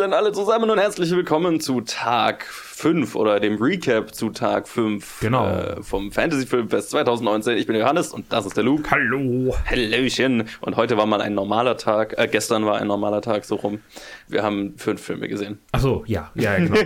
Hallöchen 0.00 0.14
alle 0.14 0.32
zusammen 0.32 0.70
und 0.70 0.78
herzlich 0.78 1.10
willkommen 1.10 1.60
zu 1.60 1.82
Tag 1.82 2.44
5 2.46 3.14
oder 3.16 3.38
dem 3.38 3.62
Recap 3.62 4.14
zu 4.14 4.30
Tag 4.30 4.66
5 4.66 5.20
Genau. 5.20 5.46
äh, 5.46 5.82
vom 5.82 6.10
Fantasy 6.10 6.46
Filmfest 6.46 6.88
2019. 6.90 7.58
Ich 7.58 7.66
bin 7.66 7.76
Johannes 7.76 8.10
und 8.14 8.32
das 8.32 8.46
ist 8.46 8.56
der 8.56 8.64
Luke. 8.64 8.90
Hallo. 8.90 9.54
Hallöchen. 9.66 10.48
Und 10.62 10.76
heute 10.76 10.96
war 10.96 11.04
mal 11.04 11.20
ein 11.20 11.34
normaler 11.34 11.76
Tag, 11.76 12.14
äh, 12.18 12.28
gestern 12.28 12.64
war 12.64 12.78
ein 12.80 12.86
normaler 12.86 13.20
Tag, 13.20 13.44
so 13.44 13.56
rum. 13.56 13.80
Wir 14.26 14.42
haben 14.42 14.72
fünf 14.78 15.02
Filme 15.02 15.28
gesehen. 15.28 15.58
Achso, 15.72 16.02
ja, 16.06 16.30
ja, 16.34 16.56
genau. 16.56 16.80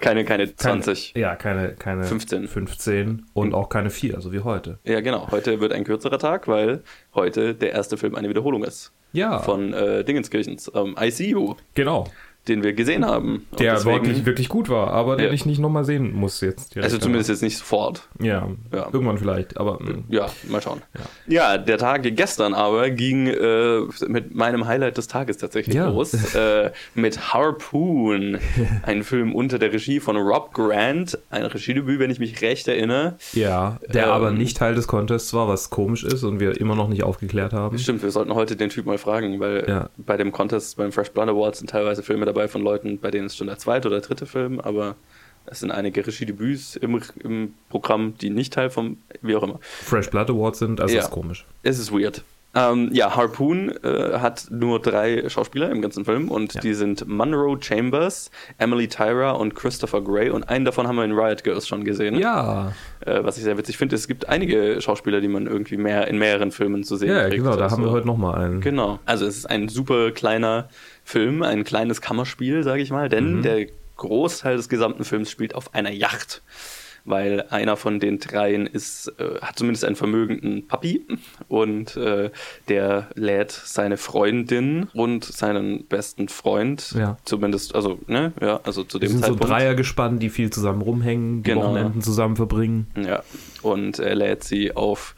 Keine, 0.00 0.24
keine 0.24 0.56
20. 0.56 1.12
Keine, 1.12 1.22
ja, 1.22 1.36
keine, 1.36 1.74
keine 1.74 2.04
15. 2.04 2.48
15 2.48 3.26
und 3.34 3.52
auch 3.52 3.68
keine 3.68 3.90
4, 3.90 4.22
so 4.22 4.32
wie 4.32 4.40
heute. 4.40 4.78
Ja, 4.84 5.02
genau. 5.02 5.30
Heute 5.30 5.60
wird 5.60 5.74
ein 5.74 5.84
kürzerer 5.84 6.18
Tag, 6.18 6.48
weil 6.48 6.84
heute 7.14 7.54
der 7.54 7.72
erste 7.72 7.98
Film 7.98 8.14
eine 8.14 8.30
Wiederholung 8.30 8.64
ist. 8.64 8.92
Ja. 9.12 9.40
Von 9.40 9.72
äh, 9.74 10.04
Dingenskirchens. 10.04 10.70
Ähm, 10.74 10.94
ICU, 10.98 11.56
Genau. 11.74 12.06
Den 12.48 12.62
wir 12.62 12.72
gesehen 12.72 13.04
haben. 13.06 13.46
Und 13.50 13.60
Der 13.60 13.74
deswegen- 13.74 13.94
wirklich, 14.06 14.26
wirklich 14.26 14.48
gut 14.48 14.68
war, 14.68 14.88
aber 14.92 15.16
den 15.16 15.26
Ja. 15.26 15.32
ich 15.32 15.46
nicht 15.46 15.58
nochmal 15.60 15.84
sehen 15.84 16.14
muss 16.14 16.40
jetzt. 16.40 16.76
Also 16.76 16.98
zumindest 16.98 17.28
jetzt 17.28 17.42
nicht 17.42 17.58
sofort. 17.58 18.08
Ja, 18.20 18.48
Ja. 18.72 18.88
irgendwann 18.92 19.18
vielleicht, 19.18 19.58
aber. 19.58 19.74
mm. 19.80 20.04
Ja, 20.08 20.26
mal 20.48 20.60
schauen. 20.62 20.80
Ja, 21.26 21.58
der 21.58 21.78
Tag 21.78 22.02
gestern 22.16 22.54
aber 22.54 22.90
ging 22.90 23.26
äh, 23.28 23.80
mit 24.08 24.34
meinem 24.34 24.66
Highlight 24.66 24.96
des 24.96 25.06
Tages 25.08 25.36
tatsächlich 25.36 25.76
Ja. 25.76 25.88
los. 25.88 26.14
Äh, 26.34 26.70
mit 26.94 27.32
Harpoon, 27.34 28.38
ein 28.82 29.02
Film 29.04 29.34
unter 29.34 29.58
der 29.58 29.72
Regie 29.72 30.00
von 30.00 30.16
Rob 30.16 30.52
Grant. 30.54 31.18
Ein 31.30 31.44
Regiedebüt, 31.44 31.98
wenn 32.00 32.10
ich 32.10 32.18
mich 32.18 32.40
recht 32.42 32.66
erinnere. 32.68 33.16
Ja, 33.32 33.78
der 33.92 34.04
Ähm. 34.06 34.10
aber 34.10 34.30
nicht 34.30 34.56
Teil 34.56 34.74
des 34.74 34.86
Contests 34.88 35.32
war, 35.34 35.46
was 35.48 35.70
komisch 35.70 36.04
ist 36.04 36.24
und 36.24 36.40
wir 36.40 36.60
immer 36.60 36.74
noch 36.74 36.88
nicht 36.88 37.02
aufgeklärt 37.02 37.52
haben. 37.52 37.78
Stimmt, 37.78 38.02
wir 38.02 38.10
sollten 38.10 38.34
heute 38.34 38.56
den 38.56 38.70
Typ 38.70 38.86
mal 38.86 38.98
fragen, 38.98 39.38
weil 39.40 39.64
Ja. 39.68 39.90
bei 39.98 40.16
dem 40.16 40.32
Contest, 40.32 40.76
beim 40.76 40.90
Fresh 40.92 41.10
Blood 41.10 41.28
Awards 41.28 41.58
sind 41.58 41.70
teilweise 41.70 42.02
Filme 42.02 42.26
dabei 42.32 42.48
von 42.48 42.62
Leuten, 42.62 42.98
bei 42.98 43.10
denen 43.10 43.26
es 43.26 43.36
schon 43.36 43.46
der 43.48 43.58
zweite 43.58 43.88
oder 43.88 44.00
dritte 44.00 44.26
Film, 44.26 44.60
aber 44.60 44.96
es 45.46 45.60
sind 45.60 45.70
einige 45.70 46.06
Regiedebüts 46.06 46.76
im, 46.76 47.00
im 47.24 47.54
Programm, 47.70 48.14
die 48.20 48.30
nicht 48.30 48.52
Teil 48.52 48.70
vom, 48.70 48.98
wie 49.22 49.34
auch 49.36 49.42
immer. 49.42 49.58
Fresh 49.62 50.10
Blood 50.10 50.30
Awards 50.30 50.58
sind, 50.60 50.80
also 50.80 50.94
Ja. 50.94 51.02
ist 51.02 51.10
komisch. 51.10 51.44
Es 51.62 51.78
ist 51.78 51.90
weird. 51.92 52.22
Ähm, 52.52 52.90
ja, 52.92 53.14
Harpoon 53.14 53.70
äh, 53.84 54.18
hat 54.18 54.48
nur 54.50 54.80
drei 54.82 55.28
Schauspieler 55.28 55.70
im 55.70 55.80
ganzen 55.80 56.04
Film 56.04 56.28
und 56.32 56.54
Ja. 56.54 56.60
die 56.60 56.74
sind 56.74 57.06
Monroe 57.06 57.56
Chambers, 57.62 58.32
Emily 58.58 58.88
Tyra 58.88 59.30
und 59.30 59.54
Christopher 59.54 60.00
Gray 60.02 60.30
und 60.30 60.48
einen 60.48 60.64
davon 60.64 60.88
haben 60.88 60.96
wir 60.96 61.04
in 61.04 61.12
Riot 61.12 61.44
Girls 61.44 61.68
schon 61.68 61.84
gesehen. 61.84 62.16
Ja, 62.18 62.72
Äh, 63.06 63.22
was 63.24 63.38
ich 63.38 63.44
sehr 63.44 63.56
witzig 63.56 63.78
finde, 63.78 63.94
es 63.94 64.08
gibt 64.08 64.28
einige 64.28 64.80
Schauspieler, 64.80 65.20
die 65.20 65.28
man 65.28 65.46
irgendwie 65.46 65.76
mehr 65.76 66.08
in 66.08 66.18
mehreren 66.18 66.50
Filmen 66.50 66.82
zu 66.82 66.96
sehen 66.96 67.08
ja, 67.10 67.22
kriegt. 67.28 67.36
genau, 67.44 67.54
da 67.56 67.62
Also- 67.64 67.76
haben 67.76 67.84
wir 67.84 67.92
heute 67.92 68.06
nochmal 68.08 68.44
einen. 68.44 68.60
Genau. 68.60 68.98
Also 69.06 69.26
es 69.26 69.36
ist 69.38 69.46
ein 69.48 69.68
super 69.68 70.10
kleiner 70.10 70.68
Film, 71.10 71.42
ein 71.42 71.64
kleines 71.64 72.00
Kammerspiel, 72.00 72.62
sage 72.62 72.82
ich 72.82 72.90
mal, 72.90 73.08
denn 73.08 73.38
Mhm. 73.38 73.42
der 73.42 73.66
Großteil 73.96 74.56
des 74.56 74.68
gesamten 74.68 75.04
Films 75.04 75.30
spielt 75.30 75.54
auf 75.54 75.74
einer 75.74 75.90
Yacht. 75.90 76.42
Weil 77.06 77.46
einer 77.48 77.78
von 77.78 77.98
den 77.98 78.18
dreien 78.18 78.66
ist, 78.66 79.08
äh, 79.18 79.40
hat 79.40 79.58
zumindest 79.58 79.86
einen 79.86 79.96
vermögenden 79.96 80.68
Papi 80.68 81.06
und 81.48 81.96
äh, 81.96 82.30
der 82.68 83.08
lädt 83.14 83.50
seine 83.52 83.96
Freundin 83.96 84.86
und 84.92 85.24
seinen 85.24 85.84
besten 85.86 86.28
Freund, 86.28 86.92
Ja. 86.96 87.16
zumindest, 87.24 87.74
also, 87.74 87.98
ne, 88.06 88.32
ja, 88.42 88.60
also 88.64 88.84
zu 88.84 88.98
dem 88.98 89.08
sind 89.08 89.20
so 89.24 89.28
Zeitpunkt. 89.28 89.50
Dreier 89.50 89.74
gespannt, 89.74 90.22
die 90.22 90.28
viel 90.28 90.50
zusammen 90.50 90.82
rumhängen, 90.82 91.42
die 91.42 91.50
Genau. 91.50 91.70
Wochenenden 91.70 92.02
zusammen 92.02 92.36
verbringen. 92.36 92.86
Ja, 92.94 93.22
und 93.62 93.98
er 93.98 94.14
lädt 94.14 94.44
sie 94.44 94.76
auf 94.76 95.14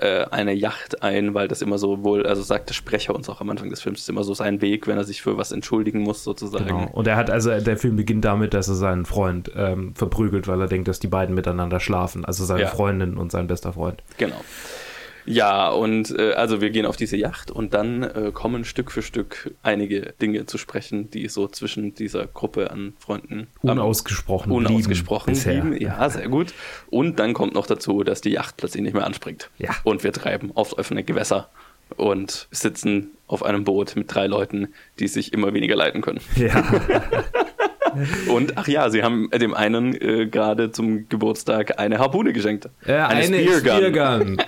äh, 0.00 0.26
eine 0.30 0.52
Yacht 0.52 1.02
ein, 1.02 1.34
weil 1.34 1.48
das 1.48 1.62
immer 1.62 1.78
so 1.78 2.02
wohl, 2.02 2.26
also 2.26 2.42
sagt 2.42 2.68
der 2.70 2.74
Sprecher 2.74 3.14
uns 3.14 3.28
auch 3.28 3.40
am 3.40 3.50
Anfang 3.50 3.70
des 3.70 3.80
Films, 3.80 4.00
ist 4.00 4.08
immer 4.08 4.24
so 4.24 4.34
sein 4.34 4.60
Weg, 4.62 4.86
wenn 4.86 4.96
er 4.96 5.04
sich 5.04 5.22
für 5.22 5.36
was 5.36 5.52
entschuldigen 5.52 6.00
muss, 6.00 6.24
sozusagen. 6.24 6.66
Genau. 6.66 6.88
Und 6.92 7.06
er 7.06 7.16
hat 7.16 7.30
also, 7.30 7.58
der 7.60 7.76
Film 7.76 7.96
beginnt 7.96 8.24
damit, 8.24 8.54
dass 8.54 8.68
er 8.68 8.74
seinen 8.74 9.04
Freund 9.04 9.50
ähm, 9.54 9.94
verprügelt, 9.94 10.48
weil 10.48 10.60
er 10.60 10.68
denkt, 10.68 10.88
dass 10.88 11.00
die 11.00 11.08
beiden 11.08 11.34
miteinander 11.34 11.80
schlafen. 11.80 12.24
Also 12.24 12.44
seine 12.44 12.62
Ja. 12.62 12.68
Freundin 12.68 13.16
und 13.16 13.30
sein 13.32 13.46
bester 13.46 13.72
Freund. 13.72 14.02
Genau. 14.18 14.40
Ja, 15.26 15.68
und 15.68 16.16
äh, 16.18 16.32
also 16.32 16.60
wir 16.60 16.70
gehen 16.70 16.86
auf 16.86 16.96
diese 16.96 17.16
Yacht 17.16 17.50
und 17.50 17.74
dann 17.74 18.02
äh, 18.02 18.30
kommen 18.32 18.64
Stück 18.64 18.90
für 18.90 19.02
Stück 19.02 19.54
einige 19.62 20.14
Dinge 20.20 20.46
zu 20.46 20.58
sprechen, 20.58 21.10
die 21.10 21.28
so 21.28 21.48
zwischen 21.48 21.94
dieser 21.94 22.26
Gruppe 22.26 22.70
an 22.70 22.94
Freunden 22.98 23.48
ähm, 23.62 23.70
Unausgesprochen. 23.70 24.52
unausgesprochen 24.52 25.34
blieben 25.34 25.70
blieben. 25.70 25.82
Ja, 25.82 26.08
sehr 26.10 26.28
gut. 26.28 26.52
Und 26.90 27.18
dann 27.18 27.34
kommt 27.34 27.54
noch 27.54 27.66
dazu, 27.66 28.02
dass 28.02 28.20
die 28.20 28.30
Yacht 28.30 28.56
plötzlich 28.56 28.82
nicht 28.82 28.94
mehr 28.94 29.06
anspringt. 29.06 29.50
Ja. 29.58 29.70
Und 29.84 30.04
wir 30.04 30.12
treiben 30.12 30.52
aufs 30.54 30.74
offene 30.76 31.04
Gewässer 31.04 31.48
und 31.96 32.48
sitzen 32.50 33.10
auf 33.26 33.44
einem 33.44 33.64
Boot 33.64 33.96
mit 33.96 34.14
drei 34.14 34.26
Leuten, 34.26 34.68
die 34.98 35.08
sich 35.08 35.32
immer 35.32 35.52
weniger 35.54 35.76
leiten 35.76 36.02
können. 36.02 36.20
Ja, 36.36 36.62
Und 38.28 38.56
ach 38.56 38.68
ja, 38.68 38.88
sie 38.90 39.02
haben 39.02 39.28
dem 39.30 39.54
einen 39.54 39.94
äh, 40.00 40.26
gerade 40.26 40.70
zum 40.70 41.08
Geburtstag 41.08 41.78
eine 41.78 41.98
Harpune 41.98 42.32
geschenkt. 42.32 42.68
äh, 42.86 42.92
eine, 42.92 43.58
Speargun. 43.58 44.40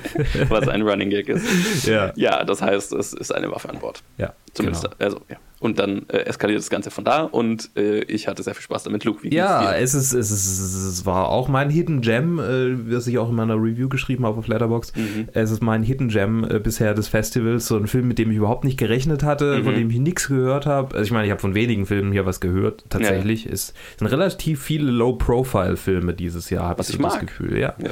was 0.48 0.68
ein 0.68 0.82
Running 0.82 1.10
Gag 1.10 1.28
ist. 1.28 1.86
ja. 1.86 2.12
Ja, 2.16 2.44
das 2.44 2.62
heißt, 2.62 2.92
es 2.92 3.12
ist 3.12 3.32
eine 3.34 3.50
Waffe 3.50 3.68
an 3.70 3.78
Bord. 3.78 4.02
ja, 4.18 4.34
Zumindest, 4.54 4.84
genau. 4.84 4.96
also, 4.98 5.20
ja. 5.28 5.36
Und 5.62 5.78
dann 5.78 6.08
äh, 6.08 6.18
eskaliert 6.24 6.58
das 6.58 6.70
Ganze 6.70 6.90
von 6.90 7.04
da 7.04 7.22
und 7.22 7.70
äh, 7.76 8.00
ich 8.02 8.26
hatte 8.26 8.42
sehr 8.42 8.52
viel 8.56 8.64
Spaß 8.64 8.82
damit. 8.82 9.04
Luke, 9.04 9.22
wie 9.22 9.32
Ja, 9.32 9.72
es, 9.74 9.94
ist, 9.94 10.12
es, 10.12 10.32
ist, 10.32 10.58
es 10.58 11.06
war 11.06 11.28
auch 11.28 11.46
mein 11.46 11.70
Hidden 11.70 12.00
Gem, 12.00 12.40
äh, 12.40 12.92
was 12.92 13.06
ich 13.06 13.16
auch 13.18 13.28
in 13.28 13.36
meiner 13.36 13.54
Review 13.54 13.88
geschrieben 13.88 14.26
habe 14.26 14.38
auf 14.38 14.48
Letterboxd. 14.48 14.96
Mhm. 14.96 15.28
Es 15.34 15.52
ist 15.52 15.62
mein 15.62 15.84
Hidden 15.84 16.08
Gem 16.08 16.42
äh, 16.42 16.58
bisher 16.58 16.94
des 16.94 17.06
Festivals. 17.06 17.66
So 17.68 17.76
ein 17.76 17.86
Film, 17.86 18.08
mit 18.08 18.18
dem 18.18 18.32
ich 18.32 18.38
überhaupt 18.38 18.64
nicht 18.64 18.76
gerechnet 18.76 19.22
hatte, 19.22 19.58
Mhm. 19.58 19.64
von 19.64 19.74
dem 19.76 19.88
ich 19.88 20.00
nichts 20.00 20.26
gehört 20.26 20.66
habe. 20.66 20.94
Also 20.96 21.04
ich 21.04 21.12
meine, 21.12 21.26
ich 21.26 21.30
habe 21.30 21.40
von 21.40 21.54
wenigen 21.54 21.86
Filmen 21.86 22.10
hier 22.10 22.26
was 22.26 22.40
gehört. 22.40 22.84
Tatsächlich. 22.90 23.46
Es 23.46 23.72
sind 24.00 24.08
relativ 24.08 24.60
viele 24.60 24.90
Low-Profile-Filme 24.90 26.14
dieses 26.14 26.50
Jahr, 26.50 26.64
habe 26.70 26.82
ich 26.82 26.88
ich 26.90 26.96
so 26.96 27.02
das. 27.02 27.20
Gefühl. 27.20 27.56
Ja. 27.58 27.74
Ja. 27.78 27.90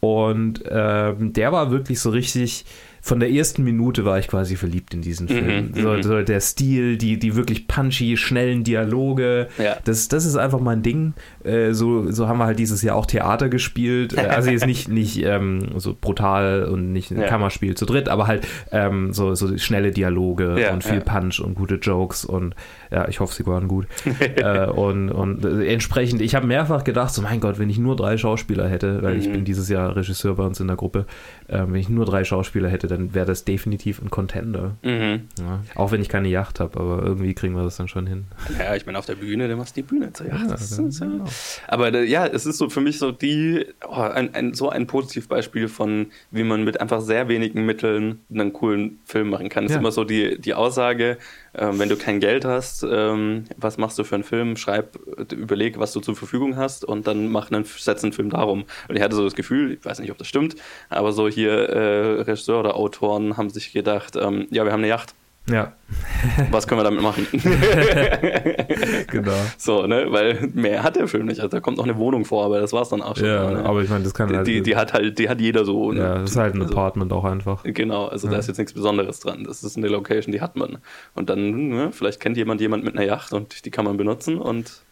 Und 0.00 0.62
ähm, 0.68 1.32
der 1.32 1.52
war 1.52 1.70
wirklich 1.70 2.00
so 2.00 2.10
richtig. 2.10 2.64
Von 3.04 3.18
der 3.18 3.32
ersten 3.32 3.64
Minute 3.64 4.04
war 4.04 4.18
ich 4.20 4.28
quasi 4.28 4.54
verliebt 4.54 4.94
in 4.94 5.02
diesen 5.02 5.26
Film. 5.26 5.72
Mhm, 5.74 5.82
so, 5.82 5.88
mhm. 5.90 6.02
so 6.04 6.22
der 6.22 6.40
Stil, 6.40 6.96
die, 6.96 7.18
die 7.18 7.34
wirklich 7.34 7.66
punchy, 7.66 8.16
schnellen 8.16 8.62
Dialoge. 8.62 9.48
Ja. 9.58 9.76
Das, 9.84 10.06
das 10.06 10.24
ist 10.24 10.36
einfach 10.36 10.60
mein 10.60 10.82
Ding. 10.82 11.14
Äh, 11.42 11.72
so, 11.72 12.10
so 12.12 12.28
haben 12.28 12.38
wir 12.38 12.46
halt 12.46 12.60
dieses 12.60 12.80
Jahr 12.82 12.94
auch 12.94 13.06
Theater 13.06 13.48
gespielt. 13.48 14.12
Äh, 14.16 14.20
also 14.28 14.50
jetzt 14.50 14.66
nicht, 14.66 14.88
nicht 15.00 15.20
ähm, 15.24 15.70
so 15.78 15.96
brutal 16.00 16.62
und 16.64 16.92
nicht 16.92 17.10
ein 17.10 17.20
Ja. 17.20 17.26
Kammerspiel 17.26 17.74
zu 17.74 17.86
dritt, 17.86 18.08
aber 18.08 18.28
halt 18.28 18.46
ähm, 18.70 19.12
so, 19.12 19.34
so 19.34 19.58
schnelle 19.58 19.90
Dialoge 19.90 20.60
Ja, 20.60 20.72
und 20.72 20.84
viel. 20.84 21.00
Punch 21.00 21.40
und 21.40 21.54
gute 21.56 21.74
Jokes 21.74 22.24
und 22.24 22.54
ja, 22.92 23.08
ich 23.08 23.18
hoffe, 23.18 23.34
sie 23.34 23.46
waren 23.46 23.66
gut. 23.66 23.86
äh, 24.36 24.66
und, 24.66 25.10
und 25.10 25.44
äh, 25.44 25.66
entsprechend, 25.72 26.20
ich 26.22 26.36
habe 26.36 26.46
mehrfach 26.46 26.84
gedacht, 26.84 27.12
so 27.12 27.22
mein 27.22 27.40
Gott, 27.40 27.58
wenn 27.58 27.68
ich 27.68 27.78
nur 27.78 27.96
drei 27.96 28.16
Schauspieler 28.16 28.68
hätte, 28.68 29.02
weil 29.02 29.16
ich 29.16 29.26
Mhm. 29.26 29.32
bin 29.32 29.44
dieses 29.44 29.68
Jahr 29.68 29.96
Regisseur 29.96 30.36
bei 30.36 30.44
uns 30.44 30.60
in 30.60 30.66
der 30.68 30.76
Gruppe, 30.76 31.06
ähm, 31.52 31.72
wenn 31.72 31.80
ich 31.80 31.88
nur 31.88 32.06
drei 32.06 32.24
Schauspieler 32.24 32.68
hätte, 32.70 32.86
dann 32.86 33.14
wäre 33.14 33.26
das 33.26 33.44
definitiv 33.44 34.00
ein 34.00 34.10
Contender. 34.10 34.76
Mhm. 34.82 35.28
Ja. 35.38 35.60
Auch 35.74 35.92
wenn 35.92 36.00
ich 36.00 36.08
keine 36.08 36.28
Yacht 36.28 36.60
habe, 36.60 36.80
aber 36.80 37.02
irgendwie 37.02 37.34
kriegen 37.34 37.54
wir 37.54 37.62
das 37.62 37.76
dann 37.76 37.88
schon 37.88 38.06
hin. 38.06 38.24
Ja, 38.58 38.74
ich 38.74 38.86
meine, 38.86 38.98
auf 38.98 39.06
der 39.06 39.16
Bühne, 39.16 39.46
dann 39.48 39.58
machst 39.58 39.76
du 39.76 39.82
die 39.82 39.86
Bühne 39.86 40.12
zur 40.12 40.26
Yacht. 40.26 40.48
Ja, 40.48 40.54
ist, 40.54 40.78
ja. 41.00 41.06
genau. 41.06 41.24
Aber 41.68 41.92
äh, 41.92 42.04
ja, 42.04 42.26
es 42.26 42.46
ist 42.46 42.58
so 42.58 42.70
für 42.70 42.80
mich 42.80 42.98
so 42.98 43.12
die, 43.12 43.66
oh, 43.86 43.92
ein, 44.00 44.34
ein, 44.34 44.54
so 44.54 44.70
ein 44.70 44.86
Positivbeispiel 44.86 45.68
von, 45.68 46.06
wie 46.30 46.42
man 46.42 46.64
mit 46.64 46.80
einfach 46.80 47.00
sehr 47.02 47.28
wenigen 47.28 47.66
Mitteln 47.66 48.20
einen 48.32 48.52
coolen 48.52 48.98
Film 49.04 49.28
machen 49.30 49.48
kann. 49.48 49.64
Es 49.64 49.72
ist 49.72 49.74
Ja. 49.74 49.80
immer 49.80 49.92
so 49.92 50.04
die, 50.04 50.40
die 50.40 50.54
Aussage, 50.54 51.18
ähm, 51.54 51.78
wenn 51.78 51.90
du 51.90 51.96
kein 51.96 52.18
Geld 52.20 52.46
hast, 52.46 52.82
ähm, 52.90 53.44
was 53.58 53.76
machst 53.76 53.98
du 53.98 54.04
für 54.04 54.14
einen 54.14 54.24
Film? 54.24 54.56
Schreib, 54.56 54.98
überleg, 55.32 55.78
was 55.78 55.92
du 55.92 56.00
zur 56.00 56.16
Verfügung 56.16 56.56
hast 56.56 56.84
und 56.84 57.06
dann 57.06 57.30
mach 57.30 57.50
einen, 57.50 57.64
setz 57.64 58.02
einen 58.02 58.14
Film 58.14 58.30
darum. 58.30 58.64
Und 58.88 58.96
ich 58.96 59.02
hatte 59.02 59.16
so 59.16 59.24
das 59.24 59.34
Gefühl, 59.34 59.72
ich 59.72 59.84
weiß 59.84 59.98
nicht, 60.00 60.10
ob 60.10 60.16
das 60.18 60.28
stimmt, 60.28 60.56
aber 60.88 61.12
so 61.12 61.28
hier 61.28 61.41
äh, 61.50 62.22
Regisseur 62.22 62.60
oder 62.60 62.76
Autoren 62.76 63.36
haben 63.36 63.50
sich 63.50 63.72
gedacht, 63.72 64.16
ähm, 64.16 64.46
ja, 64.50 64.64
wir 64.64 64.72
haben 64.72 64.80
eine 64.80 64.88
Yacht. 64.88 65.14
Ja, 65.50 65.72
Was 66.52 66.68
können 66.68 66.80
wir 66.80 66.84
damit 66.84 67.02
machen? 67.02 67.26
genau. 69.08 69.32
So, 69.58 69.86
ne, 69.88 70.06
weil 70.10 70.48
mehr 70.54 70.84
hat 70.84 70.94
der 70.94 71.08
Film 71.08 71.26
nicht. 71.26 71.40
Also 71.40 71.56
da 71.56 71.60
kommt 71.60 71.78
noch 71.78 71.84
eine 71.84 71.96
Wohnung 71.96 72.24
vor, 72.24 72.44
aber 72.44 72.60
das 72.60 72.72
war's 72.72 72.90
dann 72.90 73.02
auch 73.02 73.16
schon. 73.16 73.26
Ja, 73.26 73.50
ne? 73.50 73.64
aber 73.64 73.82
ich 73.82 73.90
meine, 73.90 74.04
das 74.04 74.14
kann 74.14 74.34
halt. 74.34 74.46
die, 74.46 74.62
die 74.62 74.76
hat 74.76 74.92
halt, 74.92 75.18
die 75.18 75.28
hat 75.28 75.40
jeder 75.40 75.64
so. 75.64 75.90
Ne? 75.90 75.98
ja, 75.98 76.18
das 76.18 76.30
ist 76.30 76.36
halt 76.36 76.54
ein 76.54 76.62
also, 76.62 76.72
Apartment 76.74 77.12
auch 77.12 77.24
einfach. 77.24 77.64
Genau, 77.64 78.06
also 78.06 78.28
da 78.28 78.34
Ja. 78.34 78.38
ist 78.38 78.46
jetzt 78.46 78.58
nichts 78.58 78.72
Besonderes 78.72 79.18
dran. 79.18 79.42
Das 79.42 79.64
ist 79.64 79.76
eine 79.76 79.88
Location, 79.88 80.30
die 80.32 80.40
hat 80.40 80.54
man. 80.54 80.78
Und 81.14 81.28
dann, 81.28 81.68
ne, 81.70 81.90
vielleicht 81.92 82.20
kennt 82.20 82.36
jemand 82.36 82.60
jemand 82.60 82.84
mit 82.84 82.96
einer 82.96 83.04
Yacht 83.04 83.32
und 83.32 83.64
die 83.64 83.70
kann 83.72 83.84
man 83.84 83.96
benutzen 83.96 84.38
und 84.38 84.82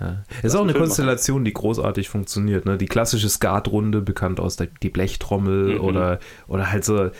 Ja. 0.00 0.22
Es 0.42 0.52
ist 0.52 0.54
auch 0.56 0.62
eine 0.62 0.72
Film 0.72 0.84
Konstellation, 0.84 1.44
die 1.44 1.52
großartig 1.52 2.08
funktioniert. 2.08 2.64
Ne? 2.66 2.78
Die 2.78 2.86
klassische 2.86 3.28
Skatrunde, 3.28 4.00
bekannt 4.00 4.40
aus 4.40 4.56
der, 4.56 4.68
die 4.82 4.90
Blechtrommel 4.90 5.74
Mhm. 5.74 5.80
oder, 5.80 6.18
oder 6.46 6.70
halt 6.70 6.84
so. 6.84 7.10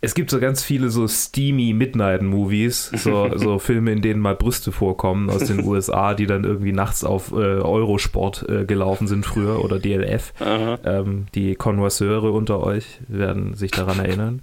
Es 0.00 0.14
gibt 0.14 0.30
so 0.30 0.38
ganz 0.38 0.62
viele 0.62 0.90
so 0.90 1.08
steamy 1.08 1.72
Midnight-Movies, 1.72 2.92
so, 3.02 3.30
so 3.36 3.58
Filme, 3.58 3.90
in 3.90 4.00
denen 4.00 4.20
mal 4.20 4.36
Brüste 4.36 4.70
vorkommen 4.70 5.28
aus 5.28 5.44
den 5.44 5.64
USA, 5.64 6.14
die 6.14 6.26
dann 6.26 6.44
irgendwie 6.44 6.70
nachts 6.72 7.02
auf 7.02 7.32
äh, 7.32 7.34
Eurosport 7.34 8.48
äh, 8.48 8.64
gelaufen 8.64 9.08
sind 9.08 9.26
früher 9.26 9.64
oder 9.64 9.80
DLF. 9.80 10.32
Ähm, 10.84 11.26
die 11.34 11.56
Connoisseure 11.56 12.30
unter 12.30 12.60
euch 12.60 13.00
werden 13.08 13.54
sich 13.54 13.72
daran 13.72 13.98
erinnern. 13.98 14.42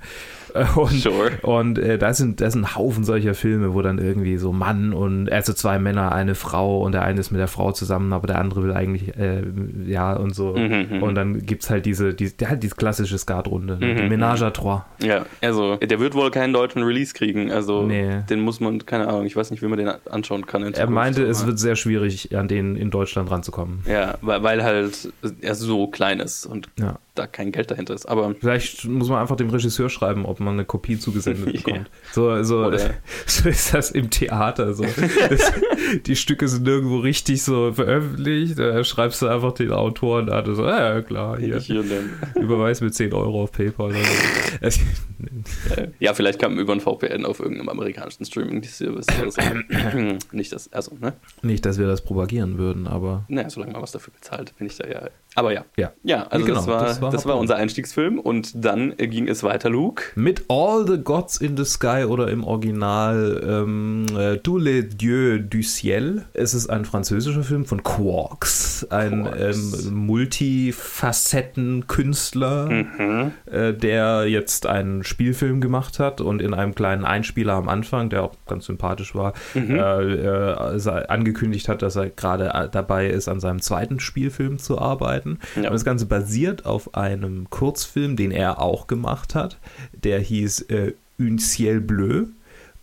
Und, 0.75 0.91
Sure. 0.91 1.31
und 1.41 1.77
äh, 1.79 1.97
da 1.97 2.13
sind 2.13 2.39
da 2.39 2.49
sind 2.49 2.63
ein 2.63 2.75
Haufen 2.75 3.03
solcher 3.03 3.33
Filme, 3.33 3.73
wo 3.73 3.81
dann 3.81 3.97
irgendwie 3.97 4.37
so 4.37 4.51
Mann 4.53 4.93
und 4.93 5.29
also 5.31 5.53
zwei 5.53 5.79
Männer, 5.79 6.11
eine 6.13 6.33
Frau 6.35 6.81
und 6.81 6.93
der 6.93 7.03
eine 7.03 7.19
ist 7.19 7.31
mit 7.31 7.39
der 7.39 7.47
Frau 7.47 7.71
zusammen, 7.73 8.13
aber 8.13 8.27
der 8.27 8.39
andere 8.39 8.63
will 8.63 8.71
eigentlich 8.73 9.17
äh, 9.17 9.43
ja 9.85 10.13
und 10.13 10.33
so. 10.33 10.55
Mhm, 10.55 10.87
mhm. 10.97 11.03
Und 11.03 11.15
dann 11.15 11.45
gibt's 11.45 11.69
halt 11.69 11.85
diese, 11.85 12.13
die, 12.13 12.31
halt 12.45 12.63
diese 12.63 12.75
klassische 12.75 13.17
Skatrunde, 13.17 13.77
ne? 13.77 13.95
die 13.95 14.03
Mhm, 14.03 14.09
Ménage 14.13 14.43
à 14.43 14.51
trois. 14.51 14.85
Ja, 15.03 15.25
also 15.41 15.75
der 15.75 15.99
wird 15.99 16.13
wohl 16.15 16.31
keinen 16.31 16.53
deutschen 16.53 16.83
Release 16.83 17.13
kriegen. 17.13 17.51
Also 17.51 17.83
Nee. 17.83 18.21
den 18.29 18.39
muss 18.39 18.59
man, 18.59 18.85
keine 18.85 19.07
Ahnung, 19.07 19.25
ich 19.25 19.35
weiß 19.35 19.51
nicht, 19.51 19.61
wie 19.61 19.67
man 19.67 19.77
den 19.77 19.89
anschauen 20.09 20.45
kann. 20.45 20.63
Er 20.63 20.89
meinte, 20.89 21.23
es 21.25 21.45
wird 21.45 21.59
sehr 21.59 21.75
schwierig, 21.75 22.35
an 22.35 22.47
den 22.47 22.75
in 22.75 22.91
Deutschland 22.91 23.29
ranzukommen. 23.29 23.79
Ja, 23.87 24.15
weil, 24.21 24.41
weil 24.43 24.63
halt 24.63 25.11
er 25.41 25.55
so 25.55 25.87
klein 25.87 26.19
ist 26.21 26.45
und 26.45 26.69
Ja. 26.79 26.97
Da 27.15 27.27
kein 27.27 27.51
Geld 27.51 27.71
dahinter 27.71 27.93
ist. 27.93 28.05
Aber 28.05 28.35
Vielleicht 28.39 28.85
muss 28.85 29.09
man 29.09 29.19
einfach 29.21 29.35
dem 29.35 29.49
Regisseur 29.49 29.89
schreiben, 29.89 30.25
ob 30.25 30.39
man 30.39 30.53
eine 30.55 30.65
Kopie 30.65 30.99
zugesendet 30.99 31.53
bekommt. 31.63 31.89
So, 32.11 32.43
so, 32.43 32.65
Oder- 32.65 32.95
so 33.25 33.49
ist 33.49 33.73
das 33.73 33.91
im 33.91 34.09
Theater. 34.09 34.73
So. 34.73 34.83
Das, 35.29 35.53
die 36.05 36.15
Stücke 36.15 36.47
sind 36.47 36.63
nirgendwo 36.63 36.99
richtig 36.99 37.43
so 37.43 37.73
veröffentlicht. 37.73 38.59
Da 38.59 38.83
schreibst 38.83 39.21
du 39.21 39.27
einfach 39.27 39.53
den 39.53 39.71
Autoren 39.71 40.29
an. 40.29 40.53
So, 40.55 40.63
ah, 40.65 40.95
ja, 40.95 41.01
klar, 41.01 41.39
hier. 41.39 41.59
hier. 41.59 41.83
Überweis 42.35 42.81
mir 42.81 42.91
10 42.91 43.13
Euro 43.13 43.43
auf 43.43 43.51
PayPal. 43.51 43.89
Oder 43.91 43.99
so. 44.03 44.11
Also, 44.61 44.81
ja, 45.99 46.13
vielleicht 46.13 46.39
kann 46.39 46.51
man 46.51 46.59
über 46.61 46.73
ein 46.73 46.81
VPN 46.81 47.25
auf 47.25 47.39
irgendeinem 47.39 47.69
amerikanischen 47.69 48.25
Streaming-Service 48.25 49.07
oder 49.21 49.31
so. 49.31 49.41
Nicht 50.31 50.53
also, 50.71 50.95
ne? 50.99 51.13
Nicht, 51.41 51.65
dass 51.65 51.77
wir 51.79 51.87
das 51.87 52.01
propagieren 52.03 52.57
würden, 52.57 52.87
aber 52.87 53.25
Naja, 53.27 53.49
solange 53.49 53.73
man 53.73 53.81
was 53.81 53.91
dafür 53.91 54.13
bezahlt, 54.13 54.55
bin 54.57 54.67
ich 54.67 54.77
da 54.77 54.87
ja. 54.87 55.09
Aber 55.35 55.53
ja. 55.53 55.65
ja. 55.77 55.91
Ja, 56.03 56.23
also 56.27 56.45
Genau, 56.45 56.57
das, 56.59 56.67
war, 56.67 56.83
das 56.83 56.99
das 56.99 57.25
war 57.25 57.33
war, 57.35 57.39
unser 57.41 57.55
Einstiegsfilm 57.57 58.19
und 58.19 58.63
dann 58.65 58.93
äh, 58.97 59.07
ging 59.07 59.27
es 59.27 59.43
weiter, 59.43 59.69
Luke. 59.69 60.03
Mit 60.15 60.45
All 60.49 60.85
the 60.87 60.97
Gods 60.97 61.37
in 61.37 61.57
the 61.57 61.65
Sky 61.65 62.05
oder 62.07 62.29
im 62.29 62.43
Original 62.43 63.41
ähm, 63.45 64.05
äh, 64.17 64.37
Tous 64.37 64.61
les 64.61 64.85
Dieux 64.95 65.41
du 65.49 65.61
Ciel. 65.61 66.23
Es 66.33 66.53
ist 66.53 66.69
ein 66.69 66.85
französischer 66.85 67.43
Film 67.43 67.65
von 67.65 67.83
Quarks, 67.83 68.87
ein 68.89 69.23
Quarks. 69.25 69.85
ähm, 69.87 69.93
Multifacettenkünstler, 70.05 72.69
Mhm. 72.69 73.31
äh, 73.51 73.73
der 73.73 74.25
jetzt 74.27 74.65
einen 74.67 75.03
Spielfilm 75.03 75.61
gemacht 75.61 75.99
hat 75.99 76.21
und 76.21 76.41
in 76.41 76.53
einem 76.53 76.75
kleinen 76.75 77.05
Einspieler 77.05 77.53
am 77.53 77.69
Anfang, 77.69 78.09
der 78.09 78.23
auch 78.23 78.33
ganz 78.47 78.65
sympathisch 78.65 79.15
war, 79.15 79.33
Mhm. 79.53 79.75
äh, 79.75 80.75
äh, 80.75 81.05
angekündigt 81.07 81.67
hat, 81.69 81.81
dass 81.81 81.95
er 81.95 82.09
gerade 82.09 82.51
äh, 82.53 82.69
dabei 82.71 83.07
ist, 83.07 83.27
an 83.27 83.39
seinem 83.39 83.61
zweiten 83.61 83.99
Spielfilm 83.99 84.57
zu 84.59 84.79
arbeiten. 84.79 85.24
Ja. 85.55 85.63
Und 85.63 85.73
das 85.73 85.85
Ganze 85.85 86.05
basiert 86.05 86.65
auf 86.65 86.95
einem 86.95 87.49
Kurzfilm, 87.49 88.15
den 88.15 88.31
er 88.31 88.61
auch 88.61 88.87
gemacht 88.87 89.35
hat. 89.35 89.57
Der 89.93 90.19
hieß 90.19 90.61
äh, 90.69 90.93
Un 91.19 91.39
Ciel 91.39 91.81
Bleu. 91.81 92.25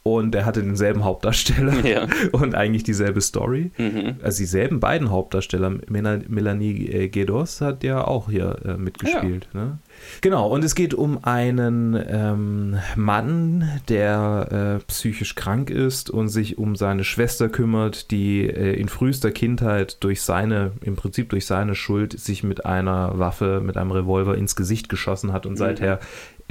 Und 0.04 0.34
er 0.34 0.44
hatte 0.44 0.62
denselben 0.62 1.04
Hauptdarsteller 1.04 1.86
Ja. 1.86 2.06
und 2.32 2.56
eigentlich 2.56 2.82
dieselbe 2.82 3.20
Story. 3.20 3.70
Mhm. 3.78 4.16
Also 4.22 4.38
dieselben 4.38 4.80
beiden 4.80 5.10
Hauptdarsteller. 5.10 5.78
Melanie 5.88 6.86
äh, 6.88 7.08
Gedos 7.08 7.60
hat 7.60 7.84
ja 7.84 8.04
auch 8.04 8.28
hier 8.28 8.56
äh, 8.64 8.76
mitgespielt. 8.76 9.48
Ne? 9.52 9.78
Genau, 10.20 10.48
und 10.48 10.64
es 10.64 10.74
geht 10.74 10.94
um 10.94 11.22
einen 11.22 11.96
ähm, 12.08 12.78
Mann, 12.96 13.80
der 13.88 14.80
äh, 14.80 14.84
psychisch 14.86 15.36
krank 15.36 15.70
ist 15.70 16.10
und 16.10 16.28
sich 16.28 16.58
um 16.58 16.74
seine 16.74 17.04
Schwester 17.04 17.48
kümmert, 17.48 18.10
die 18.10 18.48
äh, 18.48 18.74
in 18.74 18.88
frühester 18.88 19.30
Kindheit 19.30 20.02
durch 20.02 20.22
seine, 20.22 20.72
im 20.80 20.96
Prinzip 20.96 21.30
durch 21.30 21.46
seine 21.46 21.76
Schuld, 21.76 22.18
sich 22.18 22.42
mit 22.42 22.66
einer 22.66 23.18
Waffe, 23.18 23.60
mit 23.64 23.76
einem 23.76 23.92
Revolver 23.92 24.36
ins 24.36 24.56
Gesicht 24.56 24.88
geschossen 24.88 25.32
hat 25.32 25.46
und 25.46 25.56
seither 25.56 26.00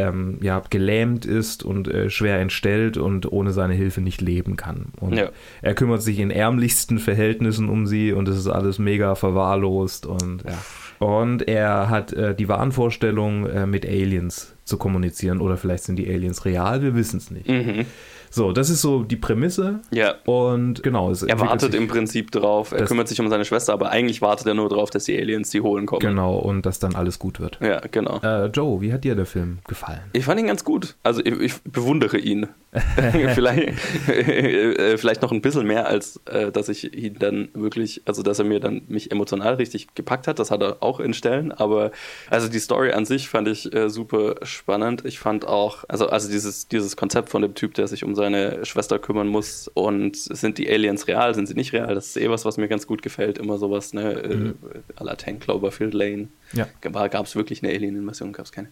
ähm, 0.08 0.38
ja, 0.42 0.62
gelähmt 0.70 1.26
ist 1.26 1.64
und 1.64 1.88
äh, 1.88 2.10
schwer 2.10 2.40
entstellt 2.40 2.98
und 2.98 3.32
ohne 3.32 3.52
seine 3.52 3.74
Hilfe 3.74 4.02
nicht 4.02 4.22
leben 4.22 4.56
kann. 4.58 4.88
Und 5.00 5.14
Ja. 5.16 5.30
er 5.62 5.74
kümmert 5.76 6.02
sich 6.02 6.20
in 6.20 6.32
ärmlichsten 6.32 7.00
Verhältnissen 7.00 7.70
um 7.70 7.86
sie 7.88 8.12
und 8.14 8.28
es 8.28 8.38
ist 8.38 8.48
alles 8.48 8.80
mega 8.80 9.16
verwahrlost 9.16 10.06
und 10.06 10.44
ja. 10.44 10.58
Und 11.00 11.48
er 11.48 11.90
hat 11.90 12.14
äh, 12.14 12.36
die 12.36 12.48
Wahnvorstellung, 12.48 13.48
äh, 13.48 13.66
mit 13.66 13.88
Aliens 13.88 14.54
zu 14.66 14.78
kommunizieren. 14.78 15.42
Oder 15.42 15.58
vielleicht 15.58 15.84
sind 15.86 15.96
die 15.96 16.08
Aliens 16.08 16.46
real, 16.46 16.84
wir 16.84 16.94
wissen 16.94 17.18
es 17.18 17.32
nicht. 17.32 17.48
Mhm. 17.50 17.86
So, 18.34 18.54
das 18.54 18.70
ist 18.70 18.82
so 18.82 19.04
die 19.04 19.18
Prämisse. 19.18 19.82
Ja. 19.92 20.16
Und 20.26 20.82
genau, 20.84 21.12
es 21.12 21.22
Er 21.22 21.40
wartet 21.42 21.76
im 21.76 21.90
Prinzip 21.90 22.32
drauf, 22.32 22.72
er 22.72 22.86
kümmert 22.86 23.10
sich 23.10 23.20
um 23.20 23.30
seine 23.30 23.44
Schwester, 23.44 23.74
aber 23.74 23.90
eigentlich 23.92 24.22
wartet 24.22 24.48
er 24.48 24.54
nur 24.54 24.70
darauf, 24.70 24.90
dass 24.90 25.04
die 25.04 25.18
Aliens 25.18 25.50
die 25.50 25.60
holen 25.60 25.86
kommen. 25.86 26.00
Genau, 26.00 26.38
und 26.38 26.66
dass 26.66 26.80
dann 26.80 26.96
alles 26.96 27.20
gut 27.20 27.42
wird. 27.42 27.60
Ja, 27.62 27.82
genau. 27.92 28.20
Äh, 28.24 28.46
Joe, 28.48 28.80
wie 28.80 28.94
hat 28.94 29.04
dir 29.04 29.16
der 29.16 29.26
Film 29.26 29.60
gefallen? 29.68 30.00
Ich 30.14 30.24
fand 30.24 30.40
ihn 30.40 30.48
ganz 30.48 30.64
gut. 30.64 30.96
Also 31.04 31.22
ich, 31.24 31.40
ich 31.40 31.62
bewundere 31.64 32.18
ihn. 32.18 32.48
vielleicht, 33.34 34.08
äh, 34.08 34.98
vielleicht 34.98 35.22
noch 35.22 35.34
ein 35.34 35.42
bisschen 35.42 35.68
mehr, 35.68 35.88
als 35.88 36.22
äh, 36.26 36.54
dass 36.54 36.70
ich 36.70 36.96
ihn 36.96 37.18
dann 37.20 37.50
wirklich, 37.54 38.02
also 38.06 38.24
dass 38.24 38.40
er 38.40 38.46
mir 38.46 38.62
dann 38.62 38.84
mich 38.88 39.12
emotional 39.12 39.56
richtig 39.56 39.94
gepackt 39.94 40.28
hat. 40.30 40.40
Das 40.40 40.52
hat 40.52 40.62
er 40.62 40.78
auch 40.80 41.02
in 41.02 41.14
Stellen. 41.14 41.52
Aber 41.52 41.92
also 42.30 42.48
die 42.48 42.60
Story 42.60 42.94
an 42.94 43.04
sich 43.04 43.28
fand 43.28 43.50
ich 43.50 43.74
äh, 43.76 43.90
super 43.90 44.36
spannend. 44.44 45.04
Ich 45.04 45.20
fand 45.20 45.46
auch, 45.46 45.84
also, 45.90 46.08
also 46.08 46.30
dieses, 46.30 46.70
dieses 46.70 46.96
Konzept 46.96 47.28
von 47.28 47.42
dem 47.42 47.56
Typ, 47.56 47.74
der 47.74 47.90
sich 47.90 48.06
um 48.06 48.16
seine 48.16 48.21
Schwester 48.64 49.00
kümmern 49.00 49.28
muss 49.28 49.68
und 49.74 50.16
sind 50.16 50.58
die 50.58 50.70
Aliens 50.70 51.08
real, 51.08 51.34
sind 51.34 51.48
sie 51.48 51.54
nicht 51.56 51.74
real? 51.74 51.96
Das 51.96 52.08
ist 52.08 52.18
eh 52.18 52.30
was, 52.30 52.46
was 52.46 52.58
mir 52.58 52.68
ganz 52.68 52.86
gut 52.88 53.02
gefällt. 53.02 53.38
Immer 53.38 53.58
sowas, 53.58 53.94
ne? 53.94 54.22
Mhm. 54.28 54.56
Äh, 54.96 55.00
à 55.02 55.04
la 55.04 55.16
Tank 55.16 55.42
Cloverfield 55.42 55.94
Lane. 55.94 56.28
Ja. 56.54 56.68
Gab 56.82 57.26
es 57.26 57.36
wirklich 57.36 57.64
eine 57.64 57.72
Alien-Invasion? 57.74 58.34
Gab 58.34 58.46
es 58.46 58.52
keine. 58.52 58.68